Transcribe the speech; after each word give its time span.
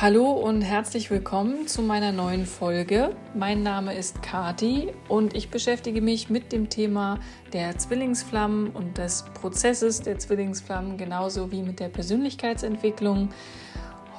Hallo 0.00 0.32
und 0.32 0.60
herzlich 0.62 1.08
willkommen 1.12 1.68
zu 1.68 1.80
meiner 1.80 2.10
neuen 2.10 2.46
Folge. 2.46 3.14
Mein 3.32 3.62
Name 3.62 3.94
ist 3.94 4.24
Kati 4.24 4.88
und 5.08 5.36
ich 5.36 5.50
beschäftige 5.50 6.02
mich 6.02 6.28
mit 6.28 6.50
dem 6.50 6.68
Thema 6.68 7.20
der 7.52 7.78
Zwillingsflammen 7.78 8.70
und 8.70 8.98
des 8.98 9.24
Prozesses 9.34 10.02
der 10.02 10.18
Zwillingsflammen 10.18 10.98
genauso 10.98 11.52
wie 11.52 11.62
mit 11.62 11.78
der 11.78 11.90
Persönlichkeitsentwicklung. 11.90 13.28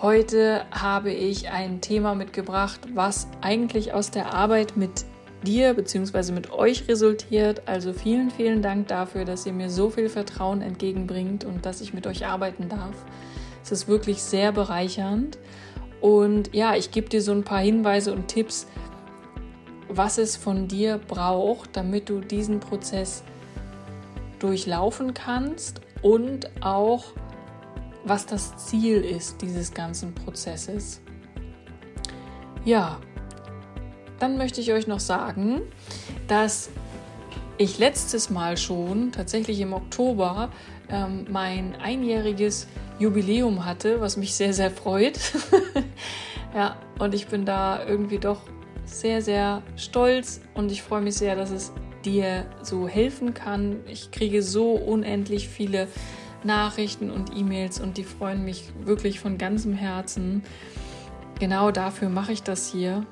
Heute 0.01 0.65
habe 0.71 1.11
ich 1.11 1.49
ein 1.49 1.81
Thema 1.81 2.15
mitgebracht, 2.15 2.79
was 2.93 3.27
eigentlich 3.41 3.93
aus 3.93 4.11
der 4.11 4.33
Arbeit 4.33 4.77
mit 4.77 5.03
dir 5.43 5.73
bzw. 5.73 6.31
mit 6.31 6.51
euch 6.53 6.87
resultiert. 6.87 7.63
Also 7.67 7.91
vielen, 7.91 8.31
vielen 8.31 8.61
Dank 8.61 8.87
dafür, 8.87 9.25
dass 9.25 9.45
ihr 9.45 9.53
mir 9.53 9.69
so 9.69 9.89
viel 9.89 10.07
Vertrauen 10.07 10.61
entgegenbringt 10.61 11.43
und 11.43 11.65
dass 11.65 11.81
ich 11.81 11.93
mit 11.93 12.07
euch 12.07 12.25
arbeiten 12.25 12.69
darf. 12.69 12.95
Es 13.65 13.71
ist 13.71 13.87
wirklich 13.87 14.21
sehr 14.21 14.51
bereichernd. 14.51 15.39
Und 16.05 16.53
ja, 16.53 16.75
ich 16.75 16.91
gebe 16.91 17.09
dir 17.09 17.19
so 17.19 17.31
ein 17.31 17.43
paar 17.43 17.61
Hinweise 17.61 18.13
und 18.13 18.27
Tipps, 18.27 18.67
was 19.89 20.19
es 20.19 20.35
von 20.35 20.67
dir 20.67 20.99
braucht, 20.99 21.75
damit 21.75 22.09
du 22.09 22.19
diesen 22.19 22.59
Prozess 22.59 23.23
durchlaufen 24.37 25.15
kannst 25.15 25.81
und 26.03 26.47
auch 26.61 27.05
was 28.03 28.27
das 28.27 28.55
Ziel 28.55 29.03
ist 29.03 29.41
dieses 29.41 29.73
ganzen 29.73 30.13
Prozesses. 30.13 31.01
Ja, 32.65 32.99
dann 34.19 34.37
möchte 34.37 34.61
ich 34.61 34.73
euch 34.73 34.85
noch 34.85 34.99
sagen, 34.99 35.63
dass 36.27 36.69
ich 37.57 37.79
letztes 37.79 38.29
Mal 38.29 38.57
schon, 38.57 39.11
tatsächlich 39.11 39.59
im 39.59 39.73
Oktober, 39.73 40.51
ähm, 40.87 41.25
mein 41.31 41.73
einjähriges 41.77 42.67
Jubiläum 42.99 43.65
hatte, 43.65 44.01
was 44.01 44.17
mich 44.17 44.33
sehr, 44.33 44.53
sehr 44.53 44.71
freut. 44.71 45.19
ja, 46.55 46.77
und 46.99 47.13
ich 47.13 47.27
bin 47.27 47.45
da 47.45 47.85
irgendwie 47.85 48.19
doch 48.19 48.41
sehr, 48.85 49.21
sehr 49.21 49.63
stolz 49.75 50.41
und 50.53 50.71
ich 50.71 50.81
freue 50.81 51.01
mich 51.01 51.15
sehr, 51.15 51.35
dass 51.35 51.51
es 51.51 51.73
dir 52.05 52.45
so 52.61 52.87
helfen 52.87 53.33
kann. 53.33 53.77
Ich 53.87 54.11
kriege 54.11 54.41
so 54.41 54.73
unendlich 54.73 55.49
viele 55.49 55.87
Nachrichten 56.43 57.09
und 57.09 57.35
E-Mails 57.35 57.79
und 57.79 57.97
die 57.97 58.03
freuen 58.03 58.45
mich 58.45 58.71
wirklich 58.83 59.19
von 59.19 59.37
ganzem 59.37 59.73
Herzen. 59.73 60.43
Genau 61.39 61.71
dafür 61.71 62.09
mache 62.09 62.31
ich 62.31 62.43
das 62.43 62.71
hier. 62.71 63.05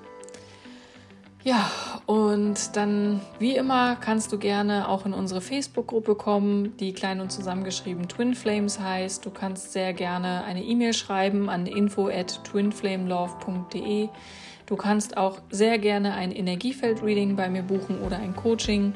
Ja, 1.45 1.69
und 2.05 2.77
dann, 2.77 3.19
wie 3.37 3.57
immer, 3.57 3.97
kannst 3.97 4.31
du 4.31 4.37
gerne 4.37 4.87
auch 4.87 5.05
in 5.05 5.13
unsere 5.13 5.41
Facebook-Gruppe 5.41 6.15
kommen, 6.15 6.77
die 6.77 6.93
klein 6.93 7.19
und 7.19 7.33
zusammengeschrieben 7.33 8.07
Twin 8.07 8.33
Flames 8.33 8.79
heißt. 8.79 9.25
Du 9.25 9.29
kannst 9.29 9.73
sehr 9.73 9.91
gerne 9.91 10.45
eine 10.45 10.63
E-Mail 10.63 10.93
schreiben 10.93 11.49
an 11.49 11.65
info 11.65 12.07
at 12.07 12.45
twinflamelove.de. 12.45 14.07
Du 14.65 14.75
kannst 14.77 15.17
auch 15.17 15.39
sehr 15.49 15.79
gerne 15.79 16.13
ein 16.13 16.31
Energiefeld-Reading 16.31 17.35
bei 17.35 17.49
mir 17.49 17.63
buchen 17.63 18.01
oder 18.01 18.17
ein 18.19 18.37
Coaching. 18.37 18.93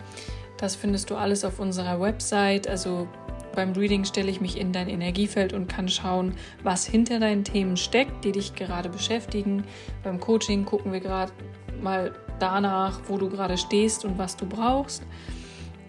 Das 0.58 0.74
findest 0.74 1.10
du 1.10 1.16
alles 1.16 1.44
auf 1.44 1.60
unserer 1.60 2.00
Website. 2.00 2.66
Also 2.70 3.10
beim 3.56 3.74
Reading 3.74 4.06
stelle 4.06 4.32
ich 4.32 4.40
mich 4.40 4.58
in 4.58 4.72
dein 4.72 4.88
Energiefeld 4.88 5.52
und 5.52 5.68
kann 5.68 5.90
schauen, 5.90 6.34
was 6.64 6.86
hinter 6.86 7.20
deinen 7.20 7.44
Themen 7.44 7.76
steckt, 7.76 8.24
die 8.24 8.32
dich 8.32 8.56
gerade 8.56 8.88
beschäftigen. 8.88 9.66
Beim 10.02 10.22
Coaching 10.22 10.64
gucken 10.64 10.94
wir 10.94 11.02
gerade 11.02 11.34
mal 11.82 12.14
danach, 12.40 13.02
wo 13.08 13.18
du 13.18 13.30
gerade 13.30 13.58
stehst 13.58 14.06
und 14.06 14.18
was 14.18 14.36
du 14.36 14.46
brauchst. 14.46 15.04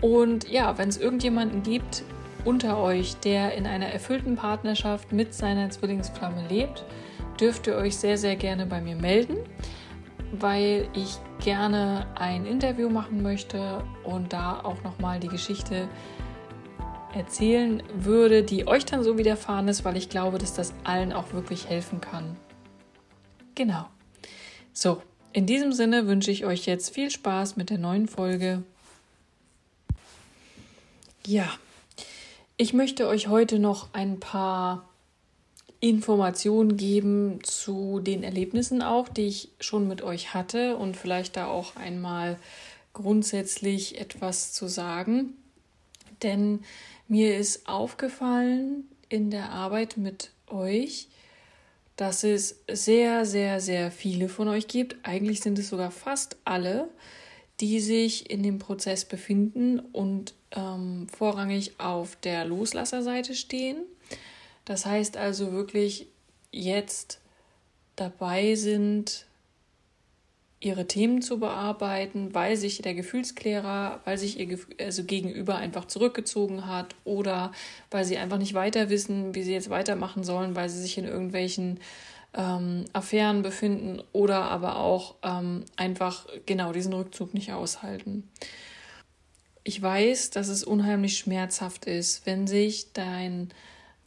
Und 0.00 0.48
ja, 0.48 0.78
wenn 0.78 0.88
es 0.88 0.96
irgendjemanden 0.96 1.62
gibt 1.62 2.04
unter 2.44 2.78
euch, 2.78 3.16
der 3.16 3.54
in 3.54 3.66
einer 3.66 3.86
erfüllten 3.86 4.36
Partnerschaft 4.36 5.12
mit 5.12 5.34
seiner 5.34 5.70
Zwillingsflamme 5.70 6.46
lebt, 6.48 6.84
dürft 7.40 7.66
ihr 7.66 7.76
euch 7.76 7.96
sehr, 7.96 8.18
sehr 8.18 8.36
gerne 8.36 8.66
bei 8.66 8.80
mir 8.80 8.96
melden, 8.96 9.38
weil 10.32 10.88
ich 10.94 11.18
gerne 11.40 12.06
ein 12.16 12.46
Interview 12.46 12.88
machen 12.88 13.22
möchte 13.22 13.82
und 14.04 14.32
da 14.32 14.60
auch 14.60 14.82
nochmal 14.82 15.20
die 15.20 15.28
Geschichte 15.28 15.88
erzählen 17.14 17.82
würde, 17.94 18.42
die 18.42 18.66
euch 18.66 18.84
dann 18.84 19.02
so 19.02 19.18
widerfahren 19.18 19.68
ist, 19.68 19.84
weil 19.84 19.96
ich 19.96 20.08
glaube, 20.08 20.38
dass 20.38 20.54
das 20.54 20.74
allen 20.84 21.12
auch 21.12 21.32
wirklich 21.32 21.68
helfen 21.68 22.00
kann. 22.00 22.36
Genau. 23.54 23.86
So, 24.72 25.02
in 25.38 25.46
diesem 25.46 25.72
Sinne 25.72 26.08
wünsche 26.08 26.32
ich 26.32 26.44
euch 26.44 26.66
jetzt 26.66 26.92
viel 26.92 27.12
Spaß 27.12 27.54
mit 27.54 27.70
der 27.70 27.78
neuen 27.78 28.08
Folge. 28.08 28.64
Ja, 31.24 31.48
ich 32.56 32.72
möchte 32.72 33.06
euch 33.06 33.28
heute 33.28 33.60
noch 33.60 33.94
ein 33.94 34.18
paar 34.18 34.88
Informationen 35.78 36.76
geben 36.76 37.38
zu 37.44 38.00
den 38.00 38.24
Erlebnissen 38.24 38.82
auch, 38.82 39.08
die 39.08 39.28
ich 39.28 39.50
schon 39.60 39.86
mit 39.86 40.02
euch 40.02 40.34
hatte 40.34 40.76
und 40.76 40.96
vielleicht 40.96 41.36
da 41.36 41.46
auch 41.46 41.76
einmal 41.76 42.36
grundsätzlich 42.92 44.00
etwas 44.00 44.52
zu 44.52 44.66
sagen. 44.66 45.34
Denn 46.24 46.64
mir 47.06 47.38
ist 47.38 47.68
aufgefallen 47.68 48.88
in 49.08 49.30
der 49.30 49.50
Arbeit 49.50 49.98
mit 49.98 50.32
euch, 50.48 51.06
dass 51.98 52.22
es 52.22 52.60
sehr, 52.70 53.26
sehr, 53.26 53.60
sehr 53.60 53.90
viele 53.90 54.28
von 54.28 54.46
euch 54.46 54.68
gibt. 54.68 54.96
Eigentlich 55.02 55.40
sind 55.40 55.58
es 55.58 55.68
sogar 55.68 55.90
fast 55.90 56.36
alle, 56.44 56.88
die 57.58 57.80
sich 57.80 58.30
in 58.30 58.44
dem 58.44 58.60
Prozess 58.60 59.04
befinden 59.04 59.80
und 59.80 60.32
ähm, 60.52 61.08
vorrangig 61.08 61.72
auf 61.80 62.14
der 62.14 62.44
Loslasserseite 62.44 63.34
stehen. 63.34 63.78
Das 64.64 64.86
heißt 64.86 65.16
also 65.16 65.50
wirklich 65.50 66.06
jetzt 66.52 67.20
dabei 67.96 68.54
sind, 68.54 69.26
ihre 70.60 70.86
Themen 70.86 71.22
zu 71.22 71.38
bearbeiten, 71.38 72.34
weil 72.34 72.56
sich 72.56 72.82
der 72.82 72.94
Gefühlsklärer, 72.94 74.00
weil 74.04 74.18
sich 74.18 74.40
ihr 74.40 74.58
also 74.80 75.04
Gegenüber 75.04 75.56
einfach 75.56 75.84
zurückgezogen 75.84 76.66
hat 76.66 76.96
oder 77.04 77.52
weil 77.90 78.04
sie 78.04 78.18
einfach 78.18 78.38
nicht 78.38 78.54
weiter 78.54 78.90
wissen, 78.90 79.34
wie 79.34 79.44
sie 79.44 79.52
jetzt 79.52 79.70
weitermachen 79.70 80.24
sollen, 80.24 80.56
weil 80.56 80.68
sie 80.68 80.80
sich 80.80 80.98
in 80.98 81.04
irgendwelchen 81.04 81.78
ähm, 82.34 82.86
Affären 82.92 83.42
befinden 83.42 84.02
oder 84.12 84.50
aber 84.50 84.76
auch 84.78 85.14
ähm, 85.22 85.64
einfach 85.76 86.26
genau 86.44 86.72
diesen 86.72 86.92
Rückzug 86.92 87.34
nicht 87.34 87.52
aushalten. 87.52 88.28
Ich 89.62 89.80
weiß, 89.80 90.30
dass 90.30 90.48
es 90.48 90.64
unheimlich 90.64 91.18
schmerzhaft 91.18 91.84
ist, 91.84 92.26
wenn 92.26 92.46
sich 92.46 92.92
dein 92.94 93.50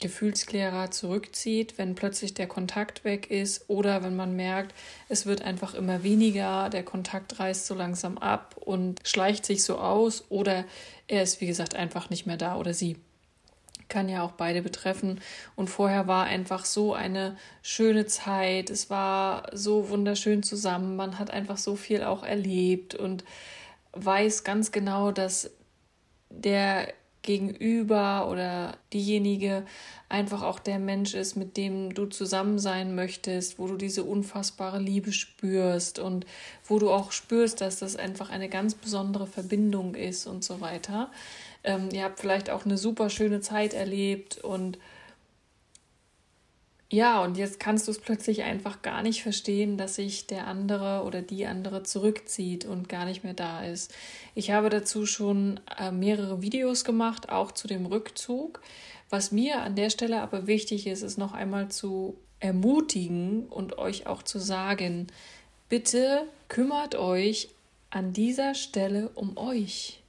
Gefühlsklärer 0.01 0.91
zurückzieht, 0.91 1.77
wenn 1.77 1.95
plötzlich 1.95 2.33
der 2.33 2.47
Kontakt 2.47 3.05
weg 3.05 3.31
ist 3.31 3.69
oder 3.69 4.03
wenn 4.03 4.15
man 4.15 4.35
merkt, 4.35 4.75
es 5.07 5.25
wird 5.25 5.43
einfach 5.43 5.73
immer 5.73 6.03
weniger, 6.03 6.69
der 6.69 6.83
Kontakt 6.83 7.39
reißt 7.39 7.65
so 7.65 7.75
langsam 7.75 8.17
ab 8.17 8.55
und 8.59 8.99
schleicht 9.05 9.45
sich 9.45 9.63
so 9.63 9.77
aus 9.77 10.25
oder 10.29 10.65
er 11.07 11.23
ist, 11.23 11.39
wie 11.39 11.47
gesagt, 11.47 11.75
einfach 11.75 12.09
nicht 12.09 12.25
mehr 12.25 12.37
da 12.37 12.57
oder 12.57 12.73
sie. 12.73 12.97
Kann 13.87 14.09
ja 14.09 14.23
auch 14.23 14.31
beide 14.31 14.61
betreffen. 14.61 15.19
Und 15.57 15.69
vorher 15.69 16.07
war 16.07 16.23
einfach 16.23 16.63
so 16.63 16.93
eine 16.93 17.37
schöne 17.61 18.05
Zeit. 18.05 18.69
Es 18.69 18.89
war 18.89 19.49
so 19.51 19.89
wunderschön 19.89 20.43
zusammen. 20.43 20.95
Man 20.95 21.19
hat 21.19 21.29
einfach 21.29 21.57
so 21.57 21.75
viel 21.75 22.03
auch 22.03 22.23
erlebt 22.23 22.95
und 22.95 23.25
weiß 23.91 24.45
ganz 24.45 24.71
genau, 24.71 25.11
dass 25.11 25.51
der 26.29 26.93
Gegenüber 27.23 28.27
oder 28.29 28.77
diejenige 28.93 29.63
einfach 30.09 30.41
auch 30.41 30.59
der 30.59 30.79
Mensch 30.79 31.13
ist, 31.13 31.35
mit 31.35 31.55
dem 31.55 31.93
du 31.93 32.05
zusammen 32.05 32.59
sein 32.59 32.95
möchtest, 32.95 33.59
wo 33.59 33.67
du 33.67 33.77
diese 33.77 34.03
unfassbare 34.03 34.79
Liebe 34.79 35.13
spürst 35.13 35.99
und 35.99 36.25
wo 36.65 36.79
du 36.79 36.89
auch 36.89 37.11
spürst, 37.11 37.61
dass 37.61 37.79
das 37.79 37.95
einfach 37.95 38.29
eine 38.29 38.49
ganz 38.49 38.75
besondere 38.75 39.27
Verbindung 39.27 39.95
ist 39.95 40.25
und 40.25 40.43
so 40.43 40.61
weiter. 40.61 41.11
Ähm, 41.63 41.89
ihr 41.93 42.03
habt 42.03 42.19
vielleicht 42.19 42.49
auch 42.49 42.65
eine 42.65 42.77
super 42.77 43.09
schöne 43.09 43.39
Zeit 43.39 43.73
erlebt 43.73 44.39
und 44.39 44.79
ja, 46.91 47.23
und 47.23 47.37
jetzt 47.37 47.57
kannst 47.57 47.87
du 47.87 47.91
es 47.91 47.99
plötzlich 47.99 48.43
einfach 48.43 48.81
gar 48.81 49.01
nicht 49.01 49.23
verstehen, 49.23 49.77
dass 49.77 49.95
sich 49.95 50.27
der 50.27 50.45
andere 50.45 51.03
oder 51.05 51.21
die 51.21 51.45
andere 51.45 51.83
zurückzieht 51.83 52.65
und 52.65 52.89
gar 52.89 53.05
nicht 53.05 53.23
mehr 53.23 53.33
da 53.33 53.63
ist. 53.63 53.93
Ich 54.35 54.51
habe 54.51 54.69
dazu 54.69 55.05
schon 55.05 55.61
äh, 55.79 55.91
mehrere 55.91 56.41
Videos 56.41 56.83
gemacht, 56.83 57.29
auch 57.29 57.53
zu 57.53 57.69
dem 57.69 57.85
Rückzug. 57.85 58.61
Was 59.09 59.31
mir 59.31 59.61
an 59.61 59.75
der 59.75 59.89
Stelle 59.89 60.21
aber 60.21 60.47
wichtig 60.47 60.85
ist, 60.85 61.01
ist 61.01 61.17
noch 61.17 61.31
einmal 61.31 61.69
zu 61.69 62.17
ermutigen 62.41 63.45
und 63.47 63.77
euch 63.77 64.05
auch 64.05 64.21
zu 64.21 64.37
sagen, 64.39 65.07
bitte 65.69 66.25
kümmert 66.49 66.95
euch 66.95 67.47
an 67.89 68.11
dieser 68.11 68.53
Stelle 68.53 69.07
um 69.15 69.37
euch. 69.37 70.01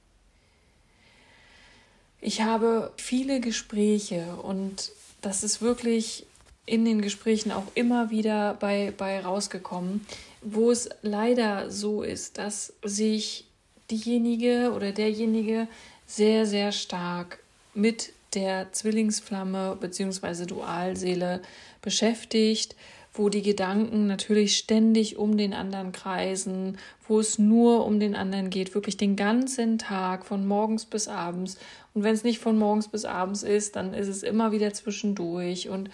Ich 2.19 2.41
habe 2.41 2.91
viele 2.97 3.39
Gespräche 3.39 4.35
und 4.35 4.91
das 5.21 5.45
ist 5.45 5.61
wirklich 5.61 6.25
in 6.65 6.85
den 6.85 7.01
Gesprächen 7.01 7.51
auch 7.51 7.67
immer 7.75 8.09
wieder 8.09 8.55
bei, 8.59 8.93
bei 8.97 9.19
rausgekommen, 9.19 10.05
wo 10.41 10.71
es 10.71 10.89
leider 11.01 11.69
so 11.69 12.03
ist, 12.03 12.37
dass 12.37 12.73
sich 12.83 13.45
diejenige 13.91 14.71
oder 14.73 14.91
derjenige 14.91 15.67
sehr, 16.05 16.45
sehr 16.45 16.71
stark 16.71 17.39
mit 17.73 18.13
der 18.33 18.71
Zwillingsflamme 18.71 19.77
bzw. 19.79 20.45
Dualseele 20.45 21.41
beschäftigt, 21.81 22.75
wo 23.13 23.29
die 23.29 23.43
Gedanken 23.43 24.07
natürlich 24.07 24.57
ständig 24.57 25.17
um 25.17 25.37
den 25.37 25.53
anderen 25.53 25.91
kreisen, 25.91 26.77
wo 27.07 27.19
es 27.19 27.37
nur 27.37 27.85
um 27.85 27.99
den 27.99 28.15
anderen 28.15 28.49
geht, 28.49 28.73
wirklich 28.73 28.97
den 28.97 29.15
ganzen 29.15 29.77
Tag, 29.77 30.25
von 30.25 30.47
morgens 30.47 30.85
bis 30.85 31.07
abends. 31.07 31.57
Und 31.93 32.03
wenn 32.03 32.15
es 32.15 32.23
nicht 32.23 32.39
von 32.39 32.57
morgens 32.57 32.87
bis 32.87 33.05
abends 33.05 33.43
ist, 33.43 33.75
dann 33.75 33.93
ist 33.93 34.07
es 34.07 34.23
immer 34.23 34.51
wieder 34.51 34.73
zwischendurch 34.73 35.69
und 35.69 35.91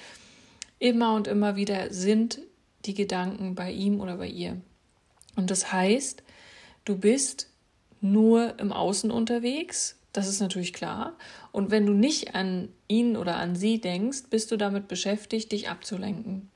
immer 0.80 1.16
und 1.16 1.28
immer 1.28 1.56
wieder 1.56 1.92
sind 1.94 2.40
die 2.86 2.94
Gedanken 2.94 3.56
bei 3.56 3.72
ihm 3.72 4.00
oder 4.00 4.18
bei 4.18 4.28
ihr. 4.28 4.60
Und 5.36 5.52
das 5.52 5.72
heißt, 5.72 6.24
du 6.86 6.98
bist 6.98 7.50
nur 8.02 8.58
im 8.60 8.72
Außen 8.72 9.12
unterwegs, 9.12 9.98
das 10.14 10.28
ist 10.28 10.40
natürlich 10.40 10.74
klar. 10.74 11.14
Und 11.52 11.70
wenn 11.70 11.86
du 11.86 11.94
nicht 11.94 12.36
an 12.36 12.70
ihn 12.88 13.16
oder 13.16 13.36
an 13.38 13.56
sie 13.56 13.80
denkst, 13.80 14.24
bist 14.30 14.52
du 14.52 14.58
damit 14.58 14.88
beschäftigt, 14.88 15.52
dich 15.52 15.70
abzulenken. 15.70 16.50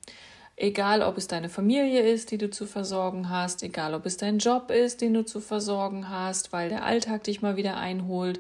Egal, 0.56 1.02
ob 1.02 1.18
es 1.18 1.28
deine 1.28 1.50
Familie 1.50 2.02
ist, 2.02 2.32
die 2.32 2.38
du 2.38 2.50
zu 2.50 2.66
versorgen 2.66 3.30
hast, 3.30 3.64
egal, 3.64 3.94
ob 3.94 4.06
es 4.06 4.18
dein 4.18 4.38
Job 4.38 4.72
ist, 4.72 5.02
den 5.02 5.14
du 5.14 5.26
zu 5.26 5.40
versorgen 5.40 6.10
hast, 6.10 6.54
weil 6.54 6.70
der 6.70 6.84
Alltag 6.84 7.24
dich 7.24 7.42
mal 7.42 7.58
wieder 7.58 7.78
einholt, 7.78 8.40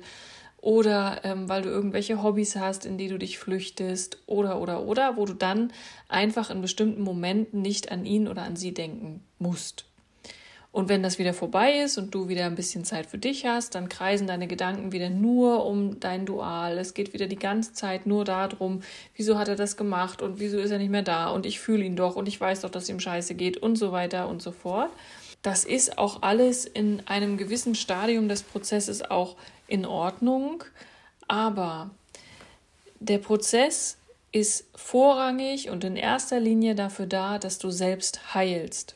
oder 0.63 1.19
ähm, 1.25 1.50
weil 1.50 1.62
du 1.62 1.68
irgendwelche 1.68 2.24
Hobbys 2.24 2.56
hast, 2.56 2.86
in 2.86 2.98
die 2.98 3.10
du 3.10 3.19
dich 3.19 3.38
flüchtest, 3.38 4.19
oder, 4.27 4.62
oder, 4.62 4.83
oder, 4.83 5.18
wo 5.18 5.25
du 5.25 5.33
dann 5.33 5.74
einfach 6.07 6.50
in 6.50 6.62
bestimmten 6.62 7.01
Momenten 7.01 7.62
nicht 7.62 7.92
an 7.92 8.06
ihn 8.06 8.30
oder 8.30 8.44
an 8.44 8.56
sie 8.56 8.74
denken 8.74 9.21
musst. 9.39 9.83
Und 10.71 10.88
wenn 10.88 11.04
das 11.04 11.19
wieder 11.19 11.33
vorbei 11.33 11.81
ist 11.83 11.98
und 11.98 12.15
du 12.15 12.30
wieder 12.30 12.45
ein 12.45 12.56
bisschen 12.56 12.86
Zeit 12.86 13.07
für 13.07 13.18
dich 13.18 13.45
hast, 13.45 13.75
dann 13.75 13.89
kreisen 13.89 14.25
deine 14.25 14.48
Gedanken 14.48 14.94
wieder 14.94 15.10
nur 15.10 15.65
um 15.65 16.00
dein 16.00 16.25
Dual. 16.25 16.77
Es 16.77 16.94
geht 16.94 17.12
wieder 17.12 17.27
die 17.27 17.36
ganze 17.36 17.74
Zeit 17.74 18.07
nur 18.07 18.24
darum, 18.24 18.83
wieso 19.18 19.38
hat 19.38 19.50
er 19.50 19.57
das 19.57 19.75
gemacht 19.75 20.21
und 20.21 20.39
wieso 20.39 20.60
ist 20.60 20.71
er 20.71 20.77
nicht 20.77 20.92
mehr 20.92 21.04
da 21.04 21.27
und 21.27 21.45
ich 21.45 21.60
fühle 21.60 21.83
ihn 21.83 21.98
doch 21.98 22.15
und 22.15 22.30
ich 22.30 22.39
weiß 22.39 22.62
doch, 22.62 22.69
dass 22.69 22.88
ihm 22.88 23.01
scheiße 23.01 23.36
geht 23.36 23.57
und 23.57 23.75
so 23.75 23.92
weiter 23.92 24.30
und 24.30 24.42
so 24.42 24.54
fort. 24.54 24.92
Das 25.43 25.65
ist 25.65 25.97
auch 25.97 26.21
alles 26.21 26.65
in 26.65 27.05
einem 27.05 27.37
gewissen 27.37 27.75
Stadium 27.75 28.29
des 28.29 28.43
Prozesses 28.43 29.03
auch 29.03 29.35
in 29.67 29.85
Ordnung, 29.85 30.63
aber 31.27 31.91
der 33.01 33.17
Prozess 33.17 33.97
ist 34.31 34.65
vorrangig 34.73 35.69
und 35.69 35.83
in 35.83 35.97
erster 35.97 36.39
Linie 36.39 36.75
dafür 36.75 37.05
da, 37.07 37.39
dass 37.39 37.59
du 37.59 37.71
selbst 37.71 38.33
heilst. 38.33 38.95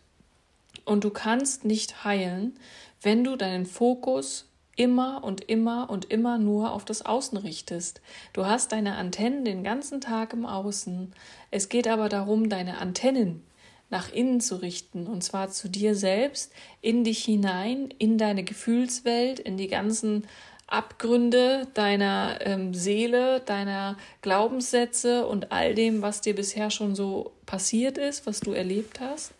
Und 0.85 1.03
du 1.03 1.09
kannst 1.09 1.65
nicht 1.65 2.05
heilen, 2.05 2.57
wenn 3.01 3.25
du 3.25 3.35
deinen 3.35 3.65
Fokus 3.65 4.45
immer 4.77 5.23
und 5.25 5.44
immer 5.44 5.89
und 5.89 6.05
immer 6.05 6.38
nur 6.38 6.71
auf 6.71 6.85
das 6.85 7.05
Außen 7.05 7.38
richtest. 7.38 7.99
Du 8.31 8.45
hast 8.45 8.71
deine 8.71 8.95
Antennen 8.95 9.44
den 9.44 9.65
ganzen 9.65 9.99
Tag 9.99 10.31
im 10.31 10.45
Außen. 10.45 11.11
Es 11.51 11.67
geht 11.67 11.89
aber 11.89 12.07
darum, 12.07 12.47
deine 12.47 12.77
Antennen 12.77 13.44
nach 13.89 14.12
innen 14.12 14.42
zu 14.42 14.57
richten, 14.57 15.07
und 15.07 15.24
zwar 15.24 15.50
zu 15.50 15.69
dir 15.69 15.95
selbst, 15.95 16.51
in 16.81 17.04
dich 17.04 17.24
hinein, 17.24 17.94
in 18.00 18.18
deine 18.18 18.44
Gefühlswelt, 18.44 19.39
in 19.39 19.57
die 19.57 19.68
ganzen 19.68 20.28
Abgründe 20.68 21.68
deiner 21.74 22.39
ähm, 22.42 22.74
Seele, 22.74 23.39
deiner 23.39 23.98
Glaubenssätze 24.22 25.25
und 25.25 25.51
all 25.54 25.74
dem, 25.74 26.01
was 26.01 26.19
dir 26.19 26.36
bisher 26.36 26.69
schon 26.69 26.94
so 26.94 27.31
passiert 27.45 27.98
ist, 27.98 28.25
was 28.25 28.42
du 28.42 28.51
erlebt 28.51 29.00
hast. 29.00 29.31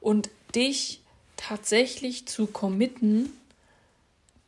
Und 0.00 0.30
dich 0.54 1.00
tatsächlich 1.36 2.26
zu 2.26 2.46
committen, 2.48 3.32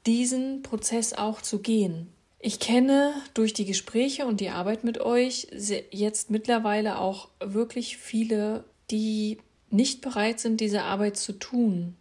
diesen 0.06 0.62
Prozess 0.62 1.12
auch 1.12 1.40
zu 1.40 1.60
gehen. 1.60 2.12
Ich 2.42 2.58
kenne 2.58 3.12
durch 3.34 3.52
die 3.52 3.66
Gespräche 3.66 4.26
und 4.26 4.40
die 4.40 4.48
Arbeit 4.48 4.82
mit 4.82 4.98
euch 4.98 5.46
jetzt 5.90 6.30
mittlerweile 6.30 6.98
auch 6.98 7.28
wirklich 7.38 7.98
viele, 7.98 8.64
die 8.90 9.38
nicht 9.70 10.00
bereit 10.00 10.40
sind, 10.40 10.60
diese 10.60 10.82
Arbeit 10.82 11.16
zu 11.16 11.32
tun. 11.32 11.96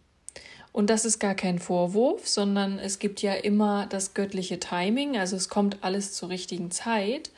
Und 0.72 0.88
das 0.90 1.04
ist 1.04 1.18
gar 1.18 1.34
kein 1.34 1.58
Vorwurf, 1.58 2.28
sondern 2.28 2.78
es 2.78 2.98
gibt 2.98 3.22
ja 3.22 3.34
immer 3.34 3.86
das 3.86 4.14
göttliche 4.14 4.60
Timing, 4.60 5.16
also 5.16 5.36
es 5.36 5.48
kommt 5.48 5.82
alles 5.82 6.12
zur 6.12 6.28
richtigen 6.28 6.70
Zeit. 6.70 7.30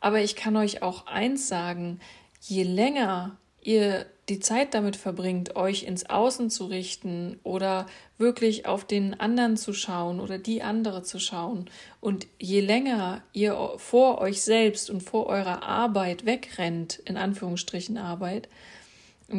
Aber 0.00 0.20
ich 0.20 0.34
kann 0.34 0.56
euch 0.56 0.82
auch 0.82 1.06
eins 1.06 1.46
sagen, 1.46 2.00
je 2.40 2.64
länger 2.64 3.36
ihr 3.60 4.06
die 4.28 4.40
Zeit 4.40 4.74
damit 4.74 4.96
verbringt, 4.96 5.56
euch 5.56 5.84
ins 5.84 6.08
Außen 6.08 6.50
zu 6.50 6.66
richten 6.66 7.38
oder 7.42 7.86
wirklich 8.18 8.66
auf 8.66 8.84
den 8.84 9.18
anderen 9.18 9.56
zu 9.56 9.72
schauen 9.72 10.20
oder 10.20 10.38
die 10.38 10.62
andere 10.62 11.02
zu 11.02 11.18
schauen 11.18 11.68
und 12.00 12.26
je 12.38 12.60
länger 12.60 13.22
ihr 13.32 13.56
vor 13.78 14.20
euch 14.20 14.42
selbst 14.42 14.90
und 14.90 15.02
vor 15.02 15.26
eurer 15.26 15.62
Arbeit 15.62 16.24
wegrennt, 16.24 17.00
in 17.04 17.16
Anführungsstrichen 17.16 17.98
Arbeit, 17.98 18.48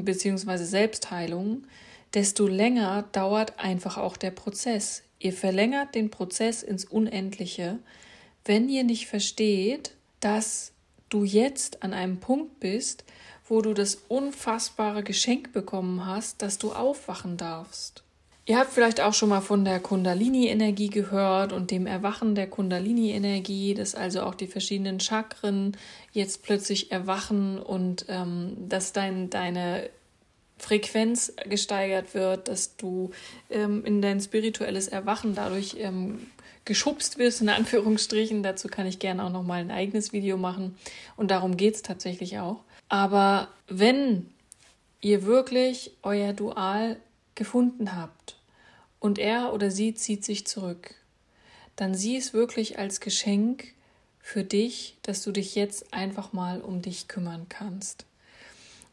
beziehungsweise 0.01 0.65
Selbstheilung, 0.65 1.63
desto 2.13 2.47
länger 2.47 3.03
dauert 3.11 3.59
einfach 3.59 3.97
auch 3.97 4.17
der 4.17 4.31
Prozess. 4.31 5.03
Ihr 5.19 5.33
verlängert 5.33 5.95
den 5.95 6.09
Prozess 6.09 6.63
ins 6.63 6.85
Unendliche, 6.85 7.79
wenn 8.45 8.67
ihr 8.67 8.83
nicht 8.83 9.07
versteht, 9.07 9.95
dass 10.19 10.73
du 11.09 11.23
jetzt 11.23 11.83
an 11.83 11.93
einem 11.93 12.19
Punkt 12.19 12.59
bist, 12.59 13.05
wo 13.47 13.61
du 13.61 13.73
das 13.73 13.95
unfassbare 14.07 15.03
Geschenk 15.03 15.53
bekommen 15.53 16.05
hast, 16.05 16.41
dass 16.41 16.57
du 16.57 16.73
aufwachen 16.73 17.37
darfst. 17.37 18.03
Ihr 18.45 18.57
habt 18.57 18.73
vielleicht 18.73 18.99
auch 18.99 19.13
schon 19.13 19.29
mal 19.29 19.39
von 19.39 19.63
der 19.63 19.79
Kundalini-Energie 19.79 20.89
gehört 20.89 21.53
und 21.53 21.71
dem 21.71 21.87
Erwachen 21.87 22.35
der 22.35 22.47
Kundalini-Energie, 22.47 23.73
dass 23.73 23.95
also 23.95 24.23
auch 24.23 24.35
die 24.35 24.47
verschiedenen 24.47 24.99
Chakren 24.99 25.77
jetzt 26.11 26.43
plötzlich 26.43 26.91
erwachen 26.91 27.57
und 27.57 28.05
ähm, 28.09 28.57
dass 28.67 28.91
dein, 28.91 29.29
deine 29.29 29.89
Frequenz 30.57 31.33
gesteigert 31.47 32.13
wird, 32.13 32.49
dass 32.49 32.75
du 32.75 33.11
ähm, 33.49 33.85
in 33.85 34.01
dein 34.01 34.19
spirituelles 34.19 34.89
Erwachen 34.89 35.35
dadurch 35.35 35.77
ähm, 35.79 36.27
geschubst 36.65 37.17
wirst, 37.17 37.41
in 37.41 37.49
Anführungsstrichen. 37.49 38.43
Dazu 38.43 38.67
kann 38.67 38.87
ich 38.87 38.99
gerne 38.99 39.23
auch 39.23 39.31
noch 39.31 39.43
mal 39.43 39.61
ein 39.61 39.71
eigenes 39.71 40.11
Video 40.11 40.35
machen. 40.35 40.75
Und 41.15 41.31
darum 41.31 41.55
geht 41.55 41.75
es 41.75 41.81
tatsächlich 41.81 42.39
auch. 42.39 42.61
Aber 42.89 43.47
wenn 43.67 44.27
ihr 44.99 45.23
wirklich 45.23 45.91
euer 46.03 46.33
Dual 46.33 46.97
gefunden 47.35 47.95
habt 47.95 48.39
und 48.99 49.19
er 49.19 49.53
oder 49.53 49.71
sie 49.71 49.93
zieht 49.93 50.23
sich 50.23 50.45
zurück, 50.47 50.95
dann 51.75 51.95
sieh 51.95 52.17
es 52.17 52.33
wirklich 52.33 52.79
als 52.79 52.99
Geschenk 52.99 53.73
für 54.19 54.43
dich, 54.43 54.97
dass 55.01 55.23
du 55.23 55.31
dich 55.31 55.55
jetzt 55.55 55.93
einfach 55.93 56.33
mal 56.33 56.61
um 56.61 56.81
dich 56.81 57.07
kümmern 57.07 57.47
kannst. 57.49 58.05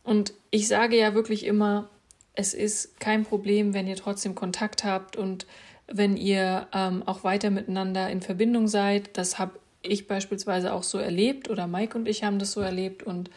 Und 0.03 0.33
ich 0.51 0.67
sage 0.67 0.99
ja 0.99 1.15
wirklich 1.15 1.45
immer, 1.45 1.89
es 2.35 2.55
ist 2.55 2.99
kein 3.01 3.25
Problem, 3.25 3.75
wenn 3.75 3.87
ihr 3.87 3.97
trotzdem 3.97 4.35
Kontakt 4.35 4.83
habt 4.83 5.17
und 5.17 5.47
wenn 5.87 6.17
ihr 6.17 6.69
ähm, 6.73 7.03
auch 7.07 7.25
weiter 7.25 7.51
miteinander 7.51 8.09
in 8.11 8.23
Verbindung 8.23 8.67
seid. 8.69 9.17
Das 9.17 9.39
habe 9.39 9.59
ich 9.83 10.07
beispielsweise 10.07 10.73
auch 10.73 10.83
so 10.83 10.99
erlebt 10.99 11.51
oder 11.51 11.67
Mike 11.67 11.97
und 11.97 12.09
ich 12.09 12.25
haben 12.25 12.39
das 12.39 12.53
so 12.53 12.61
erlebt 12.61 13.03
und 13.03 13.31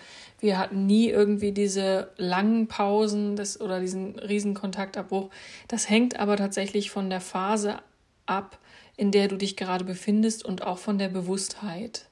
wir 0.44 0.58
hatten 0.58 0.86
nie 0.86 1.08
irgendwie 1.08 1.54
diese 1.54 2.12
langen 2.18 2.68
Pausen 2.68 3.38
des, 3.38 3.62
oder 3.62 3.80
diesen 3.80 4.20
riesen 4.20 4.54
Kontaktabbruch. 4.54 5.30
Das 5.70 5.90
hängt 5.90 6.20
aber 6.20 6.36
tatsächlich 6.36 6.92
von 6.92 7.10
der 7.10 7.22
Phase 7.22 7.78
ab, 8.26 8.60
in 8.98 9.12
der 9.12 9.30
du 9.30 9.38
dich 9.38 9.56
gerade 9.56 9.86
befindest 9.86 10.44
und 10.44 10.62
auch 10.62 10.80
von 10.80 10.98
der 10.98 11.08
Bewusstheit. 11.08 12.10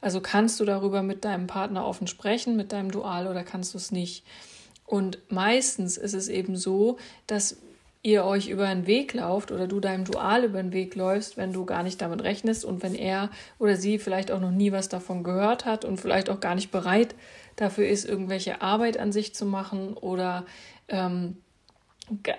Also 0.00 0.20
kannst 0.20 0.60
du 0.60 0.64
darüber 0.64 1.02
mit 1.02 1.24
deinem 1.24 1.48
Partner 1.48 1.84
offen 1.84 2.06
sprechen, 2.06 2.54
mit 2.54 2.70
deinem 2.70 2.92
Dual 2.92 3.26
oder 3.26 3.42
kannst 3.42 3.74
du 3.74 3.78
es 3.78 3.90
nicht? 3.90 4.24
Und 4.86 5.18
meistens 5.28 5.96
ist 5.96 6.14
es 6.14 6.28
eben 6.28 6.56
so, 6.56 6.98
dass 7.26 7.56
ihr 8.04 8.24
euch 8.24 8.48
über 8.48 8.66
einen 8.66 8.86
Weg 8.86 9.14
lauft 9.14 9.50
oder 9.50 9.66
du 9.66 9.80
deinem 9.80 10.04
Dual 10.04 10.44
über 10.44 10.62
den 10.62 10.72
Weg 10.72 10.94
läufst, 10.94 11.38
wenn 11.38 11.54
du 11.54 11.64
gar 11.64 11.82
nicht 11.82 12.02
damit 12.02 12.22
rechnest 12.22 12.64
und 12.64 12.82
wenn 12.82 12.94
er 12.94 13.30
oder 13.58 13.76
sie 13.76 13.98
vielleicht 13.98 14.30
auch 14.30 14.40
noch 14.40 14.50
nie 14.50 14.72
was 14.72 14.90
davon 14.90 15.24
gehört 15.24 15.64
hat 15.64 15.86
und 15.86 15.98
vielleicht 15.98 16.28
auch 16.28 16.38
gar 16.38 16.54
nicht 16.54 16.70
bereit 16.70 17.14
dafür 17.56 17.88
ist, 17.88 18.04
irgendwelche 18.04 18.60
Arbeit 18.60 18.98
an 18.98 19.10
sich 19.10 19.34
zu 19.34 19.46
machen 19.46 19.94
oder 19.94 20.44
ähm, 20.88 21.38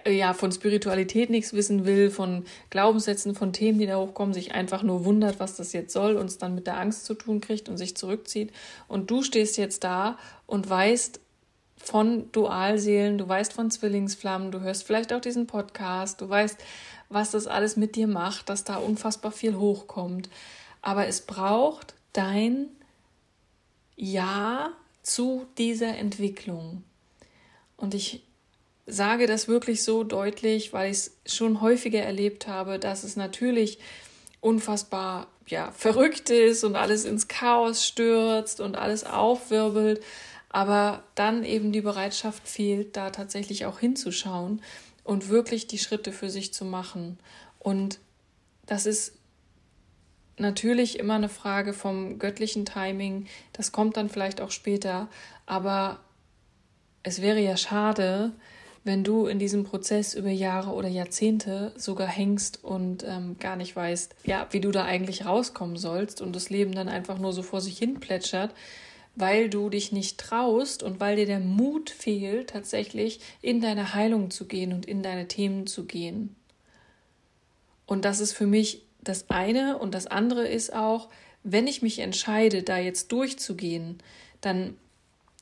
ja, 0.08 0.34
von 0.34 0.52
Spiritualität 0.52 1.32
nichts 1.32 1.54
wissen 1.54 1.86
will, 1.86 2.12
von 2.12 2.46
Glaubenssätzen, 2.70 3.34
von 3.34 3.52
Themen, 3.52 3.80
die 3.80 3.88
da 3.88 3.98
hochkommen, 3.98 4.36
sich 4.36 4.54
einfach 4.54 4.84
nur 4.84 5.06
wundert, 5.06 5.40
was 5.40 5.56
das 5.56 5.74
jetzt 5.74 5.92
soll, 5.92 6.18
und 6.18 6.28
es 6.28 6.38
dann 6.38 6.54
mit 6.54 6.68
der 6.68 6.78
Angst 6.78 7.06
zu 7.06 7.16
tun 7.16 7.42
kriegt 7.42 7.68
und 7.68 7.78
sich 7.78 7.98
zurückzieht. 7.98 8.52
Und 8.88 9.10
du 9.10 9.24
stehst 9.24 9.58
jetzt 9.58 9.84
da 9.84 10.20
und 10.46 10.70
weißt 10.70 11.20
von 11.88 12.32
Dualseelen, 12.32 13.18
du 13.18 13.28
weißt 13.28 13.54
von 13.54 13.70
Zwillingsflammen, 13.70 14.52
du 14.52 14.62
hörst 14.62 14.84
vielleicht 14.84 15.14
auch 15.14 15.22
diesen 15.22 15.48
Podcast, 15.48 16.22
du 16.22 16.28
weißt, 16.28 16.58
was 17.10 17.32
das 17.32 17.48
alles 17.48 17.78
mit 17.78 17.96
dir 17.96 18.08
macht, 18.08 18.50
dass 18.50 18.64
da 18.64 18.78
unfassbar 18.78 19.32
viel 19.32 19.56
hochkommt. 19.56 20.30
Aber 20.82 21.08
es 21.08 21.22
braucht 21.22 21.94
dein 22.14 22.68
Ja 23.96 24.72
zu 25.04 25.46
dieser 25.58 25.98
Entwicklung. 25.98 26.84
Und 27.78 27.94
ich 27.94 28.24
sage 28.88 29.28
das 29.28 29.48
wirklich 29.48 29.84
so 29.84 30.04
deutlich, 30.04 30.74
weil 30.74 30.92
ich 30.92 30.98
es 30.98 31.12
schon 31.26 31.62
häufiger 31.62 32.02
erlebt 32.02 32.48
habe, 32.48 32.80
dass 32.80 33.04
es 33.04 33.16
natürlich 33.16 33.80
unfassbar 34.42 35.28
ja, 35.48 35.72
verrückt 35.72 36.30
ist 36.30 36.64
und 36.64 36.76
alles 36.76 37.06
ins 37.06 37.28
Chaos 37.28 37.86
stürzt 37.86 38.60
und 38.60 38.76
alles 38.76 39.04
aufwirbelt. 39.04 40.04
Aber 40.56 41.04
dann 41.16 41.44
eben 41.44 41.74
die 41.74 41.82
Bereitschaft 41.82 42.48
fehlt, 42.48 42.96
da 42.96 43.10
tatsächlich 43.10 43.66
auch 43.66 43.80
hinzuschauen 43.80 44.62
und 45.04 45.28
wirklich 45.28 45.68
die 45.68 45.78
Schritte 45.78 46.14
für 46.14 46.30
sich 46.30 46.54
zu 46.54 46.64
machen. 46.64 47.20
Und 47.60 48.00
das 48.66 48.86
ist 48.86 49.18
natürlich 50.38 50.98
immer 50.98 51.16
eine 51.16 51.28
Frage 51.28 51.74
vom 51.74 52.20
göttlichen 52.20 52.64
Timing. 52.64 53.28
Das 53.52 53.74
kommt 53.74 53.98
dann 53.98 54.08
vielleicht 54.08 54.40
auch 54.40 54.52
später. 54.52 55.10
Aber 55.46 56.00
es 57.04 57.22
wäre 57.22 57.42
ja 57.42 57.58
schade, 57.58 58.32
wenn 58.86 59.04
du 59.04 59.28
in 59.28 59.40
diesem 59.40 59.66
Prozess 59.66 60.14
über 60.14 60.30
Jahre 60.30 60.72
oder 60.72 60.88
Jahrzehnte 60.88 61.74
sogar 61.76 62.08
hängst 62.08 62.64
und 62.64 63.04
ähm, 63.04 63.36
gar 63.40 63.58
nicht 63.58 63.76
weißt, 63.76 64.16
ja, 64.24 64.48
wie 64.52 64.62
du 64.62 64.72
da 64.72 64.86
eigentlich 64.86 65.26
rauskommen 65.26 65.76
sollst 65.76 66.22
und 66.22 66.34
das 66.34 66.50
Leben 66.50 66.72
dann 66.72 66.88
einfach 66.88 67.20
nur 67.20 67.34
so 67.34 67.44
vor 67.44 67.60
sich 67.60 67.78
hin 67.78 68.00
plätschert, 68.00 68.54
weil 69.16 69.50
du 69.50 69.70
dich 69.70 69.92
nicht 69.92 70.18
traust 70.18 70.84
und 70.84 71.00
weil 71.00 71.16
dir 71.16 71.26
der 71.26 71.40
Mut 71.40 71.90
fehlt, 71.90 72.50
tatsächlich 72.50 73.20
in 73.42 73.62
deine 73.62 73.94
Heilung 73.94 74.30
zu 74.30 74.46
gehen 74.46 74.74
und 74.74 74.86
in 74.86 75.04
deine 75.04 75.28
Themen 75.28 75.68
zu 75.68 75.86
gehen. 75.86 76.36
Und 77.86 78.06
das 78.06 78.20
ist 78.20 78.34
für 78.34 78.48
mich 78.48 78.82
das 79.02 79.30
eine 79.30 79.78
und 79.78 79.94
das 79.94 80.08
andere 80.08 80.48
ist 80.48 80.74
auch, 80.74 81.10
wenn 81.44 81.68
ich 81.68 81.82
mich 81.82 82.00
entscheide, 82.00 82.64
da 82.64 82.78
jetzt 82.78 83.12
durchzugehen, 83.12 84.00
dann 84.42 84.76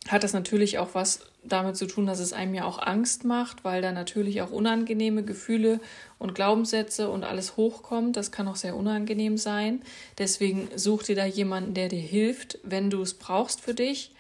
hat 0.08 0.24
das 0.24 0.34
natürlich 0.34 0.78
auch 0.78 0.90
was 0.94 1.22
damit 1.46 1.76
zu 1.76 1.88
tun, 1.88 2.06
dass 2.06 2.20
es 2.20 2.34
einem 2.34 2.54
ja 2.54 2.66
auch 2.66 2.80
Angst 2.80 3.26
macht, 3.26 3.64
weil 3.64 3.82
da 3.82 3.92
natürlich 3.92 4.42
auch 4.42 4.52
unangenehme 4.52 5.24
Gefühle 5.24 5.80
und 6.18 6.36
Glaubenssätze 6.36 7.10
und 7.10 7.24
alles 7.24 7.58
hochkommt. 7.58 8.16
Das 8.16 8.32
kann 8.32 8.48
auch 8.48 8.56
sehr 8.56 8.76
unangenehm 8.76 9.38
sein. 9.38 9.82
Deswegen 10.18 10.70
such 10.76 11.04
dir 11.04 11.16
da 11.16 11.26
jemanden, 11.26 11.74
der 11.74 11.90
dir 11.90 12.02
hilft, 12.02 12.60
wenn 12.64 12.90
du 12.90 13.02
es 13.02 13.14
brauchst 13.14 13.62
für 13.62 13.74
dich. 13.74 14.12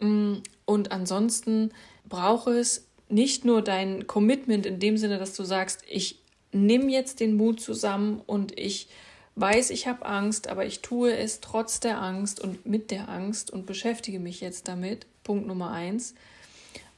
Mm, 0.00 0.36
und 0.64 0.92
ansonsten 0.92 1.70
brauche 2.08 2.52
es 2.52 2.86
nicht 3.08 3.44
nur 3.44 3.62
dein 3.62 4.06
Commitment 4.06 4.66
in 4.66 4.78
dem 4.78 4.96
Sinne, 4.96 5.18
dass 5.18 5.34
du 5.34 5.44
sagst, 5.44 5.82
ich 5.88 6.18
nimm 6.52 6.88
jetzt 6.88 7.20
den 7.20 7.36
Mut 7.36 7.60
zusammen 7.60 8.20
und 8.26 8.58
ich 8.58 8.88
weiß, 9.36 9.70
ich 9.70 9.86
habe 9.86 10.04
Angst, 10.04 10.48
aber 10.48 10.66
ich 10.66 10.82
tue 10.82 11.16
es 11.16 11.40
trotz 11.40 11.80
der 11.80 12.00
Angst 12.00 12.40
und 12.40 12.66
mit 12.66 12.90
der 12.90 13.08
Angst 13.08 13.50
und 13.50 13.66
beschäftige 13.66 14.20
mich 14.20 14.40
jetzt 14.40 14.68
damit. 14.68 15.06
Punkt 15.24 15.46
Nummer 15.46 15.70
eins. 15.70 16.14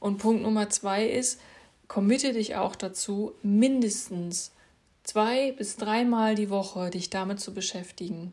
Und 0.05 0.19
Punkt 0.19 0.43
Nummer 0.43 0.69
zwei 0.69 1.07
ist, 1.07 1.41
committe 1.87 2.31
dich 2.31 2.57
auch 2.57 2.75
dazu, 2.75 3.33
mindestens 3.41 4.51
zwei 5.03 5.51
bis 5.53 5.77
dreimal 5.77 6.35
die 6.35 6.51
Woche 6.51 6.91
dich 6.91 7.09
damit 7.09 7.39
zu 7.39 7.55
beschäftigen. 7.55 8.31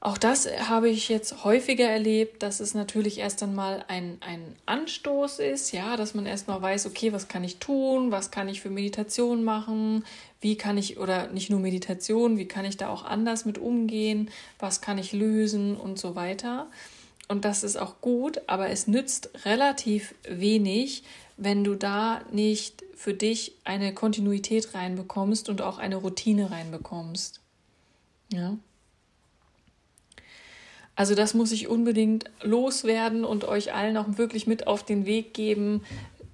Auch 0.00 0.18
das 0.18 0.48
habe 0.68 0.88
ich 0.88 1.08
jetzt 1.08 1.44
häufiger 1.44 1.88
erlebt, 1.88 2.42
dass 2.42 2.58
es 2.58 2.74
natürlich 2.74 3.18
erst 3.18 3.44
einmal 3.44 3.84
ein, 3.86 4.18
ein 4.22 4.56
Anstoß 4.66 5.38
ist, 5.38 5.70
ja, 5.70 5.96
dass 5.96 6.14
man 6.14 6.26
erstmal 6.26 6.60
weiß, 6.60 6.86
okay, 6.86 7.12
was 7.12 7.28
kann 7.28 7.44
ich 7.44 7.58
tun, 7.58 8.10
was 8.10 8.32
kann 8.32 8.48
ich 8.48 8.60
für 8.60 8.70
Meditation 8.70 9.44
machen, 9.44 10.04
wie 10.40 10.56
kann 10.56 10.78
ich, 10.78 10.98
oder 10.98 11.28
nicht 11.28 11.48
nur 11.48 11.60
Meditation, 11.60 12.38
wie 12.38 12.48
kann 12.48 12.64
ich 12.64 12.76
da 12.76 12.88
auch 12.88 13.04
anders 13.04 13.44
mit 13.44 13.56
umgehen, 13.56 14.32
was 14.58 14.80
kann 14.80 14.98
ich 14.98 15.12
lösen 15.12 15.76
und 15.76 15.96
so 15.96 16.16
weiter. 16.16 16.66
Und 17.32 17.46
das 17.46 17.64
ist 17.64 17.78
auch 17.78 18.02
gut, 18.02 18.42
aber 18.46 18.68
es 18.68 18.86
nützt 18.86 19.30
relativ 19.46 20.14
wenig, 20.28 21.02
wenn 21.38 21.64
du 21.64 21.74
da 21.74 22.20
nicht 22.30 22.84
für 22.94 23.14
dich 23.14 23.56
eine 23.64 23.94
Kontinuität 23.94 24.74
reinbekommst 24.74 25.48
und 25.48 25.62
auch 25.62 25.78
eine 25.78 25.96
Routine 25.96 26.50
reinbekommst. 26.50 27.40
Ja. 28.30 28.58
Also 30.94 31.14
das 31.14 31.32
muss 31.32 31.52
ich 31.52 31.68
unbedingt 31.68 32.26
loswerden 32.42 33.24
und 33.24 33.44
euch 33.44 33.72
allen 33.72 33.96
auch 33.96 34.18
wirklich 34.18 34.46
mit 34.46 34.66
auf 34.66 34.84
den 34.84 35.06
Weg 35.06 35.32
geben, 35.32 35.82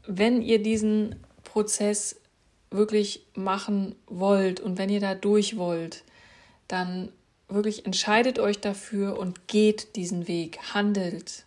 wenn 0.05 0.43
ihr 0.43 0.61
diesen 0.61 1.15
Prozess 1.45 2.17
wirklich 2.73 3.25
machen 3.37 3.95
wollt 4.09 4.59
und 4.59 4.79
wenn 4.79 4.91
ihr 4.91 5.01
da 5.01 5.15
durch 5.15 5.59
wollt, 5.59 6.03
dann 6.67 7.13
wirklich 7.49 7.87
entscheidet 7.87 8.39
euch 8.39 8.61
dafür 8.61 9.19
und 9.19 9.49
geht 9.49 9.97
diesen 9.97 10.29
Weg, 10.29 10.59
handelt. 10.75 11.45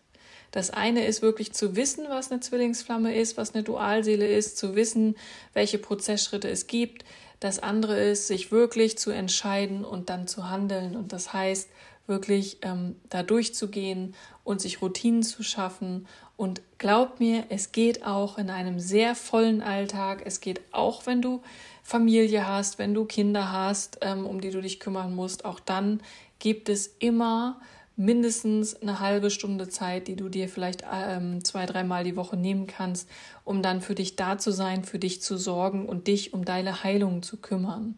Das 0.52 0.70
eine 0.70 1.06
ist 1.06 1.22
wirklich 1.22 1.54
zu 1.54 1.76
wissen, 1.76 2.06
was 2.10 2.32
eine 2.32 2.42
Zwillingsflamme 2.42 3.16
ist, 3.16 3.38
was 3.38 3.54
eine 3.54 3.64
Dualseele 3.64 4.28
ist, 4.28 4.58
zu 4.58 4.76
wissen, 4.76 5.16
welche 5.54 5.78
Prozessschritte 5.78 6.50
es 6.50 6.68
gibt. 6.68 7.06
Das 7.40 7.60
andere 7.60 8.00
ist, 8.00 8.28
sich 8.28 8.52
wirklich 8.52 8.98
zu 8.98 9.12
entscheiden 9.12 9.86
und 9.86 10.10
dann 10.10 10.28
zu 10.28 10.50
handeln. 10.50 10.96
Und 10.98 11.14
das 11.14 11.32
heißt, 11.32 11.70
wirklich 12.12 12.60
ähm, 12.62 12.98
da 13.10 13.24
durchzugehen 13.24 14.14
und 14.44 14.62
sich 14.62 14.84
Routinen 14.84 15.24
zu 15.24 15.42
schaffen. 15.42 16.08
Und 16.38 16.62
glaub 16.78 17.20
mir, 17.20 17.46
es 17.50 17.72
geht 17.72 18.06
auch 18.06 18.38
in 18.38 18.52
einem 18.52 18.80
sehr 18.80 19.16
vollen 19.16 19.64
Alltag. 19.64 20.22
Es 20.26 20.42
geht 20.42 20.62
auch, 20.72 21.08
wenn 21.08 21.24
du 21.24 21.42
Familie 21.82 22.48
hast, 22.48 22.78
wenn 22.78 22.94
du 22.94 23.06
Kinder 23.06 23.52
hast, 23.52 23.98
ähm, 24.02 24.28
um 24.28 24.42
die 24.42 24.52
du 24.52 24.62
dich 24.62 24.80
kümmern 24.80 25.16
musst. 25.16 25.46
Auch 25.46 25.60
dann 25.60 26.02
gibt 26.38 26.70
es 26.70 26.88
immer 27.00 27.60
mindestens 27.96 28.82
eine 28.82 29.00
halbe 29.00 29.30
Stunde 29.30 29.70
Zeit, 29.70 30.08
die 30.08 30.16
du 30.16 30.30
dir 30.30 30.50
vielleicht 30.50 30.84
ähm, 30.92 31.44
zwei, 31.44 31.66
dreimal 31.66 32.04
die 32.04 32.16
Woche 32.16 32.38
nehmen 32.38 32.68
kannst, 32.68 33.10
um 33.44 33.62
dann 33.62 33.82
für 33.82 33.96
dich 33.96 34.16
da 34.16 34.38
zu 34.38 34.52
sein, 34.52 34.84
für 34.84 35.00
dich 35.00 35.22
zu 35.22 35.38
sorgen 35.38 35.88
und 35.88 36.08
dich 36.08 36.34
um 36.34 36.46
deine 36.46 36.84
Heilung 36.84 37.22
zu 37.24 37.38
kümmern. 37.38 37.96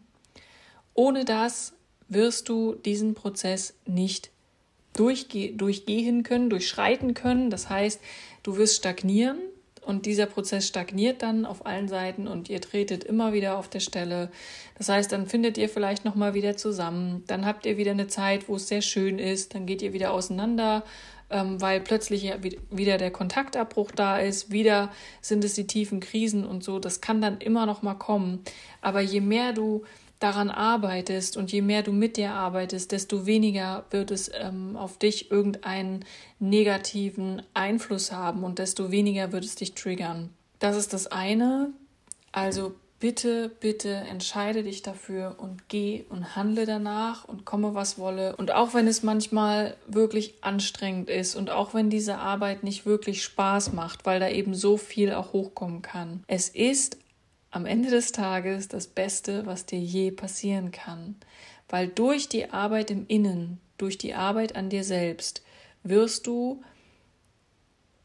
Ohne 0.94 1.24
das 1.24 1.72
wirst 2.08 2.48
du 2.48 2.74
diesen 2.74 3.14
Prozess 3.14 3.74
nicht 3.86 4.30
durchge 4.94 5.52
durchgehen 5.52 6.22
können, 6.22 6.50
durchschreiten 6.50 7.14
können. 7.14 7.50
Das 7.50 7.68
heißt, 7.68 8.00
du 8.42 8.56
wirst 8.56 8.76
stagnieren 8.76 9.38
und 9.84 10.06
dieser 10.06 10.26
Prozess 10.26 10.66
stagniert 10.66 11.22
dann 11.22 11.44
auf 11.44 11.66
allen 11.66 11.88
Seiten 11.88 12.26
und 12.26 12.48
ihr 12.48 12.60
tretet 12.60 13.04
immer 13.04 13.32
wieder 13.32 13.58
auf 13.58 13.68
der 13.68 13.80
Stelle. 13.80 14.30
Das 14.78 14.88
heißt, 14.88 15.12
dann 15.12 15.26
findet 15.26 15.58
ihr 15.58 15.68
vielleicht 15.68 16.04
noch 16.04 16.14
mal 16.14 16.34
wieder 16.34 16.56
zusammen, 16.56 17.22
dann 17.26 17.44
habt 17.44 17.66
ihr 17.66 17.76
wieder 17.76 17.90
eine 17.90 18.06
Zeit, 18.06 18.48
wo 18.48 18.56
es 18.56 18.68
sehr 18.68 18.82
schön 18.82 19.18
ist, 19.18 19.54
dann 19.54 19.66
geht 19.66 19.82
ihr 19.82 19.92
wieder 19.92 20.12
auseinander, 20.12 20.84
ähm, 21.30 21.60
weil 21.60 21.80
plötzlich 21.80 22.32
wieder 22.70 22.98
der 22.98 23.10
Kontaktabbruch 23.10 23.90
da 23.90 24.18
ist, 24.18 24.50
wieder 24.50 24.90
sind 25.20 25.44
es 25.44 25.54
die 25.54 25.66
tiefen 25.66 26.00
Krisen 26.00 26.46
und 26.46 26.62
so. 26.64 26.78
Das 26.78 27.00
kann 27.00 27.20
dann 27.20 27.38
immer 27.38 27.66
noch 27.66 27.82
mal 27.82 27.94
kommen. 27.94 28.40
Aber 28.80 29.00
je 29.00 29.20
mehr 29.20 29.52
du 29.52 29.84
daran 30.24 30.48
arbeitest 30.48 31.36
und 31.36 31.52
je 31.52 31.60
mehr 31.60 31.82
du 31.82 31.92
mit 31.92 32.16
dir 32.16 32.32
arbeitest, 32.32 32.92
desto 32.92 33.26
weniger 33.26 33.84
wird 33.90 34.10
es 34.10 34.30
ähm, 34.34 34.74
auf 34.74 34.96
dich 34.96 35.30
irgendeinen 35.30 36.06
negativen 36.38 37.42
Einfluss 37.52 38.10
haben 38.10 38.42
und 38.42 38.58
desto 38.58 38.90
weniger 38.90 39.32
wird 39.32 39.44
es 39.44 39.54
dich 39.54 39.74
triggern. 39.74 40.30
Das 40.60 40.78
ist 40.78 40.94
das 40.94 41.08
eine. 41.08 41.74
Also 42.32 42.74
bitte, 43.00 43.50
bitte 43.60 43.90
entscheide 43.90 44.62
dich 44.62 44.80
dafür 44.80 45.34
und 45.36 45.68
geh 45.68 46.06
und 46.08 46.36
handle 46.36 46.64
danach 46.64 47.28
und 47.28 47.44
komme, 47.44 47.74
was 47.74 47.98
wolle. 47.98 48.34
Und 48.36 48.50
auch 48.50 48.72
wenn 48.72 48.86
es 48.86 49.02
manchmal 49.02 49.76
wirklich 49.86 50.36
anstrengend 50.40 51.10
ist 51.10 51.36
und 51.36 51.50
auch 51.50 51.74
wenn 51.74 51.90
diese 51.90 52.16
Arbeit 52.16 52.64
nicht 52.64 52.86
wirklich 52.86 53.22
Spaß 53.22 53.74
macht, 53.74 54.06
weil 54.06 54.20
da 54.20 54.30
eben 54.30 54.54
so 54.54 54.78
viel 54.78 55.12
auch 55.12 55.34
hochkommen 55.34 55.82
kann. 55.82 56.24
Es 56.28 56.48
ist 56.48 56.96
am 57.54 57.66
Ende 57.66 57.88
des 57.88 58.10
Tages 58.10 58.66
das 58.66 58.88
Beste, 58.88 59.46
was 59.46 59.64
dir 59.64 59.78
je 59.78 60.10
passieren 60.10 60.72
kann. 60.72 61.14
Weil 61.68 61.86
durch 61.86 62.28
die 62.28 62.50
Arbeit 62.50 62.90
im 62.90 63.06
Innen, 63.06 63.60
durch 63.78 63.96
die 63.96 64.14
Arbeit 64.14 64.56
an 64.56 64.70
dir 64.70 64.82
selbst, 64.82 65.40
wirst 65.84 66.26
du 66.26 66.64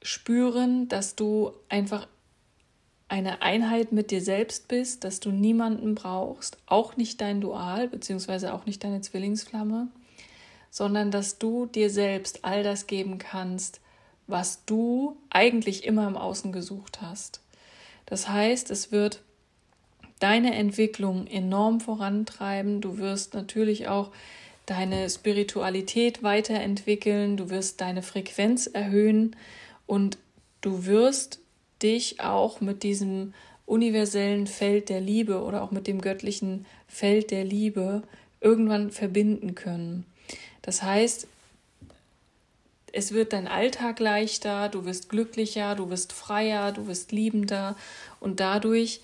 spüren, 0.03 0.87
dass 0.87 1.15
du 1.15 1.51
einfach 1.67 2.07
eine 3.07 3.41
Einheit 3.41 3.91
mit 3.91 4.11
dir 4.11 4.21
selbst 4.21 4.67
bist, 4.67 5.03
dass 5.03 5.19
du 5.19 5.31
niemanden 5.31 5.95
brauchst, 5.95 6.59
auch 6.67 6.95
nicht 6.95 7.19
dein 7.19 7.41
Dual, 7.41 7.87
beziehungsweise 7.87 8.53
auch 8.53 8.67
nicht 8.67 8.83
deine 8.83 9.01
Zwillingsflamme, 9.01 9.87
sondern 10.69 11.09
dass 11.09 11.39
du 11.39 11.65
dir 11.65 11.89
selbst 11.89 12.45
all 12.45 12.61
das 12.61 12.85
geben 12.85 13.17
kannst, 13.17 13.81
was 14.27 14.63
du 14.65 15.17
eigentlich 15.31 15.85
immer 15.85 16.07
im 16.07 16.17
Außen 16.17 16.51
gesucht 16.51 17.01
hast. 17.01 17.41
Das 18.05 18.29
heißt, 18.29 18.69
es 18.69 18.91
wird 18.91 19.23
deine 20.19 20.55
Entwicklung 20.55 21.27
enorm 21.27 21.79
vorantreiben. 21.79 22.81
Du 22.81 22.97
wirst 22.97 23.33
natürlich 23.33 23.87
auch 23.87 24.11
deine 24.65 25.09
Spiritualität 25.09 26.21
weiterentwickeln, 26.21 27.37
du 27.37 27.49
wirst 27.49 27.81
deine 27.81 28.03
Frequenz 28.03 28.67
erhöhen 28.67 29.35
und 29.87 30.17
du 30.61 30.85
wirst 30.85 31.39
dich 31.81 32.19
auch 32.19 32.61
mit 32.61 32.83
diesem 32.83 33.33
universellen 33.65 34.47
Feld 34.47 34.89
der 34.89 35.01
Liebe 35.01 35.41
oder 35.43 35.63
auch 35.63 35.71
mit 35.71 35.87
dem 35.87 36.01
göttlichen 36.01 36.65
Feld 36.87 37.31
der 37.31 37.45
Liebe 37.45 38.03
irgendwann 38.41 38.91
verbinden 38.91 39.55
können. 39.55 40.05
Das 40.61 40.83
heißt, 40.83 41.27
es 42.91 43.13
wird 43.13 43.33
dein 43.33 43.47
Alltag 43.47 43.99
leichter, 43.99 44.69
du 44.69 44.85
wirst 44.85 45.09
glücklicher, 45.09 45.75
du 45.75 45.89
wirst 45.89 46.13
freier, 46.13 46.71
du 46.71 46.87
wirst 46.87 47.11
liebender 47.11 47.75
und 48.19 48.39
dadurch 48.39 49.01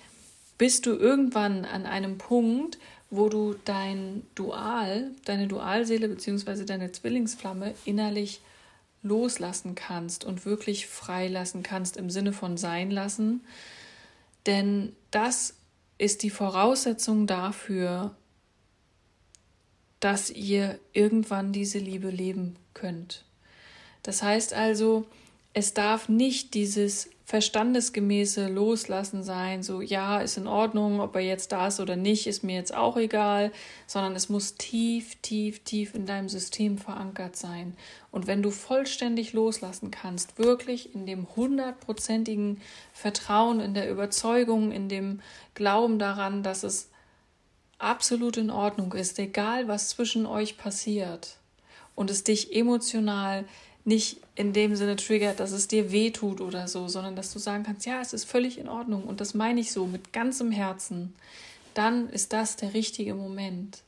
bist 0.58 0.86
du 0.86 0.94
irgendwann 0.94 1.64
an 1.64 1.86
einem 1.86 2.18
Punkt, 2.18 2.78
wo 3.10 3.28
du 3.28 3.54
dein 3.64 4.22
Dual, 4.34 5.12
deine 5.24 5.46
Dualseele 5.46 6.08
bzw. 6.08 6.64
deine 6.64 6.92
Zwillingsflamme 6.92 7.74
innerlich 7.84 8.40
loslassen 9.02 9.74
kannst 9.74 10.24
und 10.24 10.44
wirklich 10.44 10.86
freilassen 10.86 11.62
kannst 11.62 11.96
im 11.96 12.10
Sinne 12.10 12.32
von 12.32 12.56
sein 12.56 12.90
lassen. 12.90 13.44
Denn 14.46 14.94
das 15.10 15.54
ist 15.98 16.22
die 16.22 16.30
Voraussetzung 16.30 17.26
dafür, 17.26 18.14
dass 20.00 20.30
ihr 20.30 20.78
irgendwann 20.92 21.52
diese 21.52 21.78
Liebe 21.78 22.10
leben 22.10 22.56
könnt. 22.74 23.24
Das 24.02 24.22
heißt 24.22 24.52
also, 24.52 25.06
es 25.56 25.72
darf 25.72 26.10
nicht 26.10 26.52
dieses 26.52 27.08
verstandesgemäße 27.24 28.46
Loslassen 28.46 29.22
sein, 29.22 29.62
so 29.62 29.80
ja, 29.80 30.20
ist 30.20 30.36
in 30.36 30.46
Ordnung, 30.46 31.00
ob 31.00 31.16
er 31.16 31.22
jetzt 31.22 31.50
da 31.50 31.68
ist 31.68 31.80
oder 31.80 31.96
nicht, 31.96 32.26
ist 32.26 32.44
mir 32.44 32.56
jetzt 32.56 32.74
auch 32.74 32.98
egal, 32.98 33.50
sondern 33.86 34.14
es 34.14 34.28
muss 34.28 34.56
tief, 34.56 35.14
tief, 35.22 35.60
tief 35.60 35.94
in 35.94 36.04
deinem 36.04 36.28
System 36.28 36.76
verankert 36.76 37.36
sein. 37.36 37.74
Und 38.10 38.26
wenn 38.26 38.42
du 38.42 38.50
vollständig 38.50 39.32
loslassen 39.32 39.90
kannst, 39.90 40.38
wirklich 40.38 40.94
in 40.94 41.06
dem 41.06 41.26
hundertprozentigen 41.34 42.60
Vertrauen, 42.92 43.58
in 43.60 43.72
der 43.72 43.90
Überzeugung, 43.90 44.72
in 44.72 44.90
dem 44.90 45.22
Glauben 45.54 45.98
daran, 45.98 46.42
dass 46.42 46.64
es 46.64 46.90
absolut 47.78 48.36
in 48.36 48.50
Ordnung 48.50 48.92
ist, 48.92 49.18
egal 49.18 49.68
was 49.68 49.88
zwischen 49.88 50.26
euch 50.26 50.58
passiert 50.58 51.38
und 51.94 52.10
es 52.10 52.24
dich 52.24 52.54
emotional 52.54 53.46
nicht 53.86 54.20
in 54.34 54.52
dem 54.52 54.76
Sinne 54.76 54.96
triggert, 54.96 55.40
dass 55.40 55.52
es 55.52 55.68
dir 55.68 55.92
weh 55.92 56.10
tut 56.10 56.40
oder 56.40 56.68
so, 56.68 56.88
sondern 56.88 57.16
dass 57.16 57.32
du 57.32 57.38
sagen 57.38 57.64
kannst, 57.64 57.86
ja, 57.86 58.00
es 58.00 58.12
ist 58.12 58.24
völlig 58.24 58.58
in 58.58 58.68
Ordnung 58.68 59.04
und 59.04 59.20
das 59.20 59.34
meine 59.34 59.60
ich 59.60 59.72
so 59.72 59.86
mit 59.86 60.12
ganzem 60.12 60.50
Herzen, 60.50 61.14
dann 61.74 62.08
ist 62.08 62.32
das 62.32 62.56
der 62.56 62.74
richtige 62.74 63.14
Moment. 63.14 63.82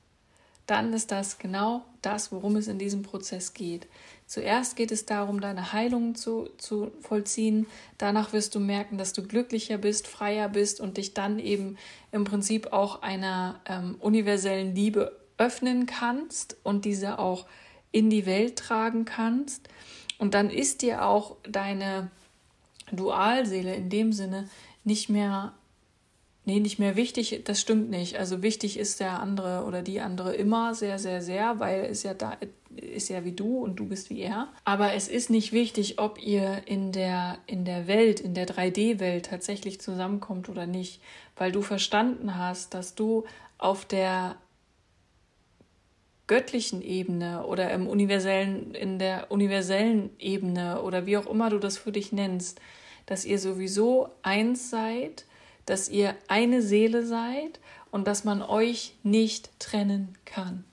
Dann 0.67 0.93
ist 0.93 1.11
das 1.11 1.39
genau 1.39 1.83
das, 2.03 2.31
worum 2.31 2.57
es 2.57 2.69
in 2.69 2.79
diesem 2.79 3.03
Prozess 3.03 3.55
geht. 3.55 3.87
Zuerst 4.27 4.77
geht 4.77 4.93
es 4.93 5.07
darum, 5.07 5.41
deine 5.41 5.73
Heilung 5.73 6.15
zu, 6.15 6.51
zu 6.59 6.93
vollziehen. 7.01 7.67
Danach 7.97 8.35
wirst 8.35 8.55
du 8.55 8.61
merken, 8.61 8.99
dass 8.99 9.15
du 9.15 9.23
glücklicher 9.23 9.79
bist, 9.79 10.07
freier 10.07 10.51
bist 10.51 10.83
und 10.83 10.99
dich 10.99 11.15
dann 11.15 11.39
eben 11.39 11.79
im 12.13 12.25
Prinzip 12.25 12.75
auch 12.75 13.01
einer 13.01 13.59
ähm, 13.65 13.97
universellen 14.01 14.75
Liebe 14.75 15.17
öffnen 15.39 15.87
kannst 15.87 16.57
und 16.63 16.85
diese 16.85 17.19
auch 17.19 17.47
in 17.93 18.11
die 18.11 18.27
Welt 18.27 18.57
tragen 18.57 19.05
kannst. 19.05 19.69
Und 20.19 20.35
dann 20.35 20.51
ist 20.51 20.83
dir 20.83 21.05
auch 21.05 21.37
deine 21.49 22.11
Dualseele 22.93 23.75
in 23.75 23.91
dem 23.91 24.13
Sinne 24.13 24.49
nicht 24.85 25.09
mehr, 25.09 25.53
nee, 26.45 26.61
nicht 26.61 26.79
mehr 26.79 26.97
wichtig, 26.97 27.43
das 27.45 27.61
stimmt 27.61 27.91
nicht. 27.91 28.19
Also 28.19 28.43
wichtig 28.43 28.79
ist 28.79 29.01
der 29.01 29.21
andere 29.21 29.65
oder 29.65 29.83
die 29.83 30.01
andere 30.01 30.35
immer 30.35 30.75
sehr, 30.75 30.99
sehr, 30.99 31.23
sehr, 31.23 31.61
weil 31.61 31.85
es 31.85 32.03
ja 32.03 32.15
da 32.15 32.37
ist 32.77 33.09
ja 33.09 33.25
wie 33.25 33.33
du 33.33 33.59
und 33.59 33.77
du 33.77 33.87
bist 33.87 34.11
wie 34.11 34.21
er. 34.21 34.49
Aber 34.65 34.93
es 34.95 35.09
ist 35.09 35.31
nicht 35.31 35.53
wichtig, 35.53 35.99
ob 35.99 36.23
ihr 36.23 36.63
in 36.67 36.93
der, 36.93 37.39
in 37.47 37.65
der 37.65 37.87
Welt, 37.87 38.21
in 38.21 38.35
der 38.35 38.47
3D-Welt 38.47 39.27
tatsächlich 39.27 39.81
zusammenkommt 39.81 40.49
oder 40.49 40.67
nicht, 40.67 41.01
weil 41.37 41.53
du 41.53 41.63
verstanden 41.63 42.37
hast, 42.37 42.75
dass 42.75 42.95
du 42.95 43.25
auf 43.59 43.85
der 43.85 44.37
göttlichen 46.29 46.83
Ebene 46.83 47.45
oder 47.45 47.73
im 47.73 47.89
universellen, 47.89 48.75
in 48.75 49.01
der 49.01 49.33
universellen 49.33 50.11
Ebene 50.21 50.83
oder 50.83 51.07
wie 51.07 51.17
auch 51.17 51.27
immer 51.27 51.51
du 51.51 51.59
das 51.59 51.77
für 51.77 51.91
dich 51.91 52.13
nennst, 52.13 52.61
dass 53.07 53.25
ihr 53.25 53.39
sowieso 53.39 54.11
eins 54.23 54.71
seid, 54.71 55.25
dass 55.67 55.89
ihr 55.89 56.15
eine 56.29 56.63
Seele 56.63 57.05
seid 57.05 57.59
und 57.91 58.07
dass 58.07 58.25
man 58.25 58.43
euch 58.43 58.95
nicht 59.03 59.51
trennen 59.59 60.17
kann. 60.25 60.65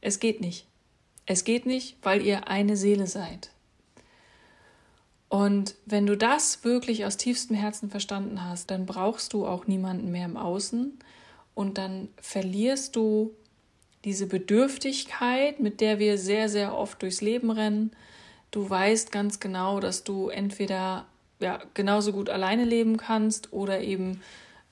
Es 0.00 0.20
geht 0.20 0.40
nicht. 0.40 0.66
Es 1.26 1.44
geht 1.44 1.66
nicht, 1.66 1.96
weil 2.02 2.22
ihr 2.22 2.48
eine 2.48 2.76
Seele 2.76 3.06
seid. 3.06 3.50
Und 5.28 5.76
wenn 5.86 6.06
du 6.06 6.16
das 6.16 6.62
wirklich 6.62 7.06
aus 7.06 7.16
tiefstem 7.16 7.56
Herzen 7.56 7.90
verstanden 7.90 8.44
hast, 8.44 8.70
dann 8.70 8.86
brauchst 8.86 9.32
du 9.32 9.46
auch 9.46 9.66
niemanden 9.66 10.10
mehr 10.10 10.26
im 10.26 10.36
Außen 10.36 10.98
und 11.54 11.78
dann 11.78 12.08
verlierst 12.20 12.96
du 12.96 13.34
diese 14.04 14.26
Bedürftigkeit, 14.26 15.60
mit 15.60 15.80
der 15.80 15.98
wir 15.98 16.18
sehr, 16.18 16.48
sehr 16.48 16.76
oft 16.76 17.02
durchs 17.02 17.20
Leben 17.20 17.50
rennen. 17.50 17.92
Du 18.50 18.68
weißt 18.68 19.12
ganz 19.12 19.40
genau, 19.40 19.80
dass 19.80 20.04
du 20.04 20.28
entweder 20.28 21.06
ja, 21.40 21.60
genauso 21.74 22.12
gut 22.12 22.30
alleine 22.30 22.64
leben 22.64 22.96
kannst 22.96 23.52
oder 23.52 23.80
eben 23.80 24.20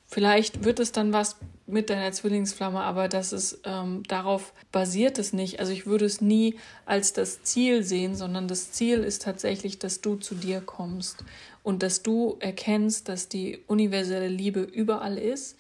vielleicht 0.07 0.65
wird 0.65 0.81
es 0.81 0.93
dann 0.93 1.13
was 1.13 1.37
mit 1.67 1.89
deiner 1.89 2.11
Zwillingsflamme, 2.11 2.81
aber 2.81 3.09
das 3.09 3.33
ist 3.33 3.61
ähm, 3.65 4.03
darauf 4.09 4.53
basiert 4.73 5.19
es 5.19 5.33
nicht. 5.33 5.61
Also 5.61 5.73
ich 5.73 5.87
würde 5.87 6.05
es 6.05 6.21
nie 6.21 6.57
als 6.85 7.13
das 7.13 7.43
Ziel 7.45 7.85
sehen, 7.85 8.17
sondern 8.17 8.49
das 8.49 8.73
Ziel 8.73 9.05
ist 9.05 9.23
tatsächlich, 9.23 9.79
dass 9.79 10.01
du 10.01 10.17
zu 10.17 10.35
dir 10.35 10.61
kommst 10.61 11.25
und 11.63 11.83
dass 11.83 12.03
du 12.03 12.37
erkennst, 12.41 13.09
dass 13.09 13.29
die 13.29 13.61
universelle 13.69 14.29
Liebe 14.29 14.61
überall 14.61 15.17
ist 15.17 15.57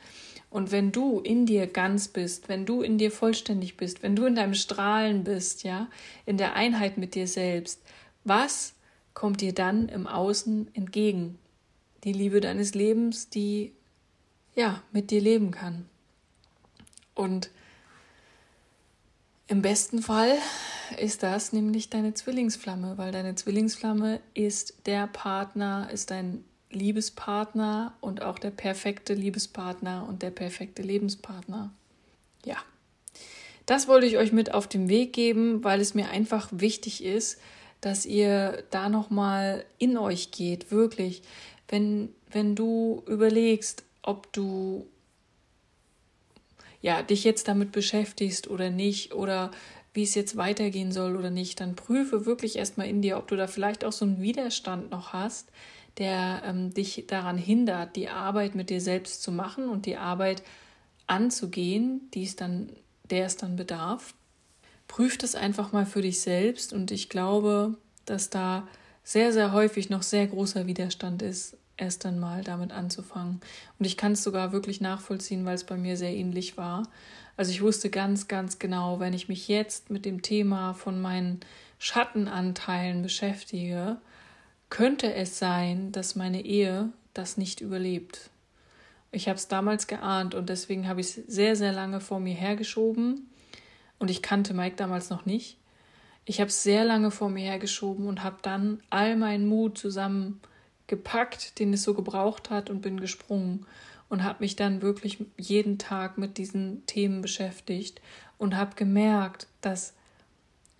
und 0.51 0.73
wenn 0.73 0.91
du 0.91 1.21
in 1.21 1.47
dir 1.47 1.69
ganz 1.69 2.09
bist, 2.09 2.49
wenn 2.49 2.67
du 2.67 2.83
in 2.83 2.99
dir 2.99 3.13
vollständig 3.13 3.77
bist, 3.77 4.03
wenn 4.03 4.17
du 4.17 4.27
in 4.27 4.35
deinem 4.35 4.55
Strahlen 4.55 5.23
bist, 5.23 5.63
ja, 5.63 5.89
in 6.27 6.37
der 6.37 6.55
Einheit 6.55 6.99
mit 6.99 7.15
dir 7.15 7.29
selbst, 7.29 7.81
was 8.25 8.75
kommt 9.15 9.41
dir 9.41 9.55
dann 9.55 9.89
im 9.89 10.09
Außen 10.09 10.75
entgegen? 10.75 11.39
Die 12.03 12.13
Liebe 12.13 12.41
deines 12.41 12.75
Lebens, 12.75 13.29
die 13.29 13.73
ja 14.57 14.83
mit 14.91 15.13
dir 15.13 15.21
leben 15.21 15.53
kann. 15.53 15.87
Und 17.15 17.51
im 19.47 19.63
besten 19.63 20.03
Fall 20.03 20.37
ist 20.99 21.23
das 21.23 21.53
nämlich 21.53 21.91
deine 21.91 22.15
Zwillingsflamme, 22.15 22.99
weil 22.99 23.13
deine 23.13 23.37
Zwillingsflamme 23.37 24.21
ist 24.35 24.75
der 24.87 25.07
Partner, 25.07 25.89
ist 25.93 26.11
dein 26.11 26.45
Liebespartner 26.71 27.95
und 28.01 28.23
auch 28.23 28.39
der 28.39 28.51
perfekte 28.51 29.15
Liebespartner 29.15 30.07
und 30.09 30.23
der 30.23 30.31
perfekte 30.31 30.83
Lebenspartner. 30.83 31.73
Ja, 32.45 32.57
das 33.67 33.89
wollte 33.89 34.07
ich 34.07 34.17
euch 34.17 34.33
mit 34.33 34.55
auf 34.55 34.67
den 34.67 34.89
Weg 34.89 35.13
geben, 35.13 35.63
weil 35.65 35.81
es 35.81 35.95
mir 35.95 36.11
einfach 36.11 36.49
wichtig 36.53 37.05
ist, 37.05 37.41
dass 37.81 38.07
ihr 38.07 38.65
da 38.71 38.89
noch 38.89 39.11
mal 39.11 39.65
in 39.79 39.97
euch 39.97 40.31
geht, 40.31 40.71
wirklich. 40.71 41.23
Wenn 41.69 42.11
wenn 42.33 42.55
du 42.55 43.03
überlegst, 43.07 43.85
ob 44.03 44.33
du 44.33 44.87
ja 46.81 47.03
dich 47.03 47.25
jetzt 47.25 47.49
damit 47.49 47.73
beschäftigst 47.73 48.49
oder 48.49 48.71
nicht 48.71 49.13
oder 49.13 49.51
wie 49.93 50.05
es 50.05 50.15
jetzt 50.15 50.37
weitergehen 50.37 50.93
soll 50.93 51.17
oder 51.17 51.31
nicht, 51.31 51.61
dann 51.61 51.75
prüfe 51.75 52.25
wirklich 52.25 52.57
erstmal 52.57 52.89
in 52.89 53.03
dir, 53.03 53.17
ob 53.19 53.27
du 53.27 53.37
da 53.37 53.49
vielleicht 53.49 53.85
auch 53.85 53.93
so 53.93 54.05
einen 54.05 54.23
Widerstand 54.23 54.91
noch 54.91 55.13
hast, 55.13 55.49
der 56.01 56.43
ähm, 56.45 56.73
dich 56.73 57.05
daran 57.07 57.39
hindert, 57.39 57.95
die 57.95 58.09
Arbeit 58.09 58.55
mit 58.55 58.71
dir 58.71 58.81
selbst 58.81 59.23
zu 59.23 59.31
machen 59.31 59.69
und 59.69 59.87
die 59.87 59.97
Arbeit 59.97 60.43
anzugehen, 61.07 62.09
die 62.15 62.25
es 62.25 62.37
dann, 62.37 62.71
der 63.11 63.27
es 63.27 63.37
dann 63.37 63.55
bedarf. 63.55 64.15
Prüf 64.89 65.19
das 65.19 65.35
einfach 65.35 65.73
mal 65.73 65.87
für 65.87 66.03
dich 66.03 66.21
selbst 66.21 66.73
und 66.73 66.91
ich 66.91 67.11
glaube, 67.11 67.77
dass 68.07 68.31
da 68.31 68.67
sehr, 69.05 69.33
sehr 69.33 69.53
häufig 69.53 69.91
noch 69.91 70.03
sehr 70.03 70.27
großer 70.27 70.67
Widerstand 70.67 71.23
ist, 71.23 71.57
erst 71.77 72.07
einmal 72.07 72.43
damit 72.45 72.73
anzufangen. 72.73 73.41
Und 73.79 73.85
ich 73.85 73.97
kann 73.97 74.13
es 74.13 74.23
sogar 74.23 74.53
wirklich 74.53 74.81
nachvollziehen, 74.81 75.45
weil 75.45 75.55
es 75.55 75.65
bei 75.65 75.77
mir 75.77 75.97
sehr 75.97 76.15
ähnlich 76.15 76.57
war. 76.57 76.89
Also 77.37 77.51
ich 77.51 77.63
wusste 77.63 77.91
ganz, 77.91 78.27
ganz 78.27 78.59
genau, 78.59 79.01
wenn 79.01 79.13
ich 79.13 79.29
mich 79.29 79.49
jetzt 79.49 79.91
mit 79.91 80.05
dem 80.05 80.23
Thema 80.23 80.75
von 80.75 81.01
meinen 81.01 81.41
Schattenanteilen 81.79 83.03
beschäftige, 83.03 83.99
könnte 84.71 85.13
es 85.13 85.39
sein, 85.39 85.93
dass 85.93 86.17
meine 86.17 86.45
Ehe 86.45 86.91
das 87.13 87.37
nicht 87.37 87.61
überlebt. 87.61 88.31
Ich 89.13 89.29
habe 89.29 89.37
es 89.37 89.49
damals 89.49 89.89
geahnt 89.89 90.35
und 90.35 90.49
deswegen 90.49 90.87
habe 90.89 91.01
ich 91.01 91.09
es 91.09 91.15
sehr, 91.27 91.57
sehr 91.57 91.73
lange 91.73 92.01
vor 92.01 92.21
mir 92.21 92.35
hergeschoben. 92.35 93.29
Und 93.99 94.11
ich 94.11 94.23
kannte 94.23 94.55
Mike 94.55 94.77
damals 94.77 95.11
noch 95.11 95.27
nicht. 95.27 95.59
Ich 96.25 96.41
habe 96.41 96.49
es 96.49 96.63
sehr 96.63 96.85
lange 96.85 97.11
vor 97.11 97.29
mir 97.29 97.45
hergeschoben 97.45 98.07
und 98.07 98.23
habe 98.23 98.37
dann 98.43 98.81
all 98.89 99.17
meinen 99.17 99.49
Mut 99.49 99.77
zusammengepackt, 99.77 101.59
den 101.59 101.73
es 101.73 101.83
so 101.83 101.93
gebraucht 101.93 102.51
hat, 102.51 102.71
und 102.71 102.83
bin 102.83 103.01
gesprungen 103.01 103.67
und 104.09 104.23
habe 104.23 104.39
mich 104.41 104.57
dann 104.57 104.81
wirklich 104.81 105.25
jeden 105.37 105.79
Tag 105.79 106.19
mit 106.19 106.39
diesen 106.39 106.87
Themen 106.87 107.21
beschäftigt 107.21 108.01
und 108.39 108.57
habe 108.57 108.77
gemerkt, 108.77 109.49
dass 109.61 109.95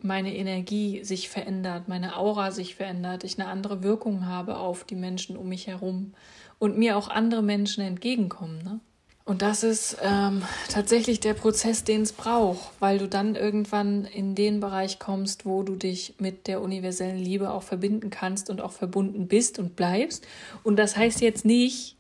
meine 0.05 0.35
Energie 0.35 1.05
sich 1.05 1.29
verändert, 1.29 1.89
meine 1.89 2.17
Aura 2.17 2.51
sich 2.51 2.75
verändert, 2.75 3.25
ich 3.25 3.39
eine 3.39 3.49
andere 3.49 3.83
Wirkung 3.83 4.27
habe 4.27 4.59
auf 4.59 4.85
die 4.85 4.97
Menschen 4.97 5.37
um 5.37 5.49
mich 5.49 5.67
herum 5.67 6.15
und 6.59 6.79
mir 6.79 6.97
auch 6.97 7.09
andere 7.09 7.43
Menschen 7.43 7.83
entgegenkommen. 7.85 8.63
Ne? 8.63 8.81
Und 9.25 9.43
das 9.43 9.63
ist 9.63 9.99
ähm, 10.03 10.43
tatsächlich 10.69 11.21
der 11.21 11.35
Prozess, 11.35 11.85
den 11.85 12.03
es 12.03 12.13
braucht, 12.13 12.71
weil 12.81 12.99
du 12.99 13.09
dann 13.09 13.37
irgendwann 13.37 14.05
in 14.05 14.35
den 14.35 14.61
Bereich 14.61 14.99
kommst, 14.99 15.47
wo 15.47 15.63
du 15.63 15.77
dich 15.77 16.15
mit 16.19 16.47
der 16.47 16.61
universellen 16.61 17.19
Liebe 17.19 17.51
auch 17.51 17.63
verbinden 17.63 18.11
kannst 18.11 18.51
und 18.51 18.61
auch 18.61 18.73
verbunden 18.73 19.29
bist 19.29 19.59
und 19.59 19.77
bleibst. 19.77 20.27
Und 20.63 20.77
das 20.77 20.97
heißt 20.97 21.21
jetzt 21.21 21.45
nicht, 21.45 21.97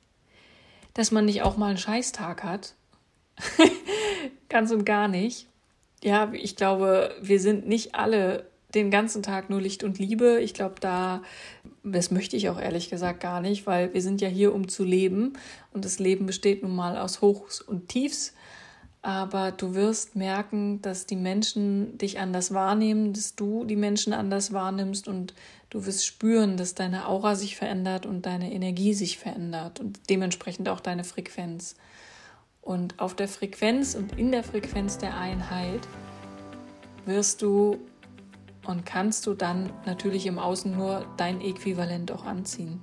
dass 0.94 1.12
man 1.12 1.24
nicht 1.24 1.42
auch 1.42 1.56
mal 1.56 1.68
einen 1.68 1.78
Scheißtag 1.78 2.42
hat. 2.42 2.74
Ganz 4.48 4.72
und 4.72 4.84
gar 4.84 5.06
nicht 5.06 5.49
ja, 6.02 6.32
ich 6.32 6.56
glaube, 6.56 7.14
wir 7.20 7.40
sind 7.40 7.68
nicht 7.68 7.94
alle 7.94 8.50
den 8.74 8.90
ganzen 8.90 9.22
Tag 9.22 9.50
nur 9.50 9.60
Licht 9.60 9.82
und 9.84 9.98
Liebe. 9.98 10.40
Ich 10.40 10.54
glaube, 10.54 10.76
da, 10.80 11.22
das 11.82 12.10
möchte 12.10 12.36
ich 12.36 12.48
auch 12.48 12.60
ehrlich 12.60 12.88
gesagt 12.88 13.20
gar 13.20 13.40
nicht, 13.40 13.66
weil 13.66 13.92
wir 13.92 14.02
sind 14.02 14.20
ja 14.20 14.28
hier, 14.28 14.54
um 14.54 14.68
zu 14.68 14.84
leben. 14.84 15.34
Und 15.72 15.84
das 15.84 15.98
Leben 15.98 16.26
besteht 16.26 16.62
nun 16.62 16.74
mal 16.74 16.96
aus 16.96 17.20
Hochs 17.20 17.60
und 17.60 17.88
Tiefs. 17.88 18.34
Aber 19.02 19.50
du 19.50 19.74
wirst 19.74 20.14
merken, 20.14 20.82
dass 20.82 21.06
die 21.06 21.16
Menschen 21.16 21.96
dich 21.96 22.18
anders 22.18 22.52
wahrnehmen, 22.52 23.14
dass 23.14 23.34
du 23.34 23.64
die 23.64 23.76
Menschen 23.76 24.12
anders 24.12 24.52
wahrnimmst 24.52 25.08
und 25.08 25.32
du 25.70 25.86
wirst 25.86 26.04
spüren, 26.04 26.58
dass 26.58 26.74
deine 26.74 27.08
Aura 27.08 27.34
sich 27.34 27.56
verändert 27.56 28.04
und 28.04 28.26
deine 28.26 28.52
Energie 28.52 28.92
sich 28.92 29.18
verändert 29.18 29.80
und 29.80 30.00
dementsprechend 30.10 30.68
auch 30.68 30.80
deine 30.80 31.04
Frequenz. 31.04 31.76
Und 32.62 32.98
auf 33.00 33.14
der 33.14 33.28
Frequenz 33.28 33.94
und 33.94 34.18
in 34.18 34.32
der 34.32 34.44
Frequenz 34.44 34.98
der 34.98 35.16
Einheit 35.16 35.80
wirst 37.06 37.42
du 37.42 37.78
und 38.66 38.84
kannst 38.84 39.26
du 39.26 39.34
dann 39.34 39.72
natürlich 39.86 40.26
im 40.26 40.38
Außen 40.38 40.76
nur 40.76 41.06
dein 41.16 41.40
Äquivalent 41.40 42.12
auch 42.12 42.24
anziehen. 42.24 42.80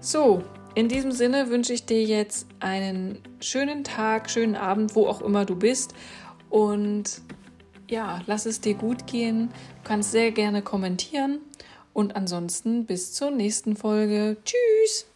So, 0.00 0.42
in 0.74 0.88
diesem 0.88 1.12
Sinne 1.12 1.48
wünsche 1.50 1.72
ich 1.72 1.86
dir 1.86 2.02
jetzt 2.02 2.46
einen 2.60 3.22
schönen 3.40 3.84
Tag, 3.84 4.30
schönen 4.30 4.56
Abend, 4.56 4.94
wo 4.94 5.06
auch 5.06 5.20
immer 5.20 5.44
du 5.44 5.54
bist. 5.54 5.94
Und 6.50 7.20
ja, 7.90 8.20
lass 8.26 8.46
es 8.46 8.60
dir 8.60 8.74
gut 8.74 9.06
gehen. 9.06 9.48
Du 9.82 9.88
kannst 9.88 10.12
sehr 10.12 10.32
gerne 10.32 10.62
kommentieren. 10.62 11.40
Und 11.92 12.16
ansonsten 12.16 12.86
bis 12.86 13.12
zur 13.12 13.30
nächsten 13.30 13.76
Folge. 13.76 14.38
Tschüss! 14.44 15.11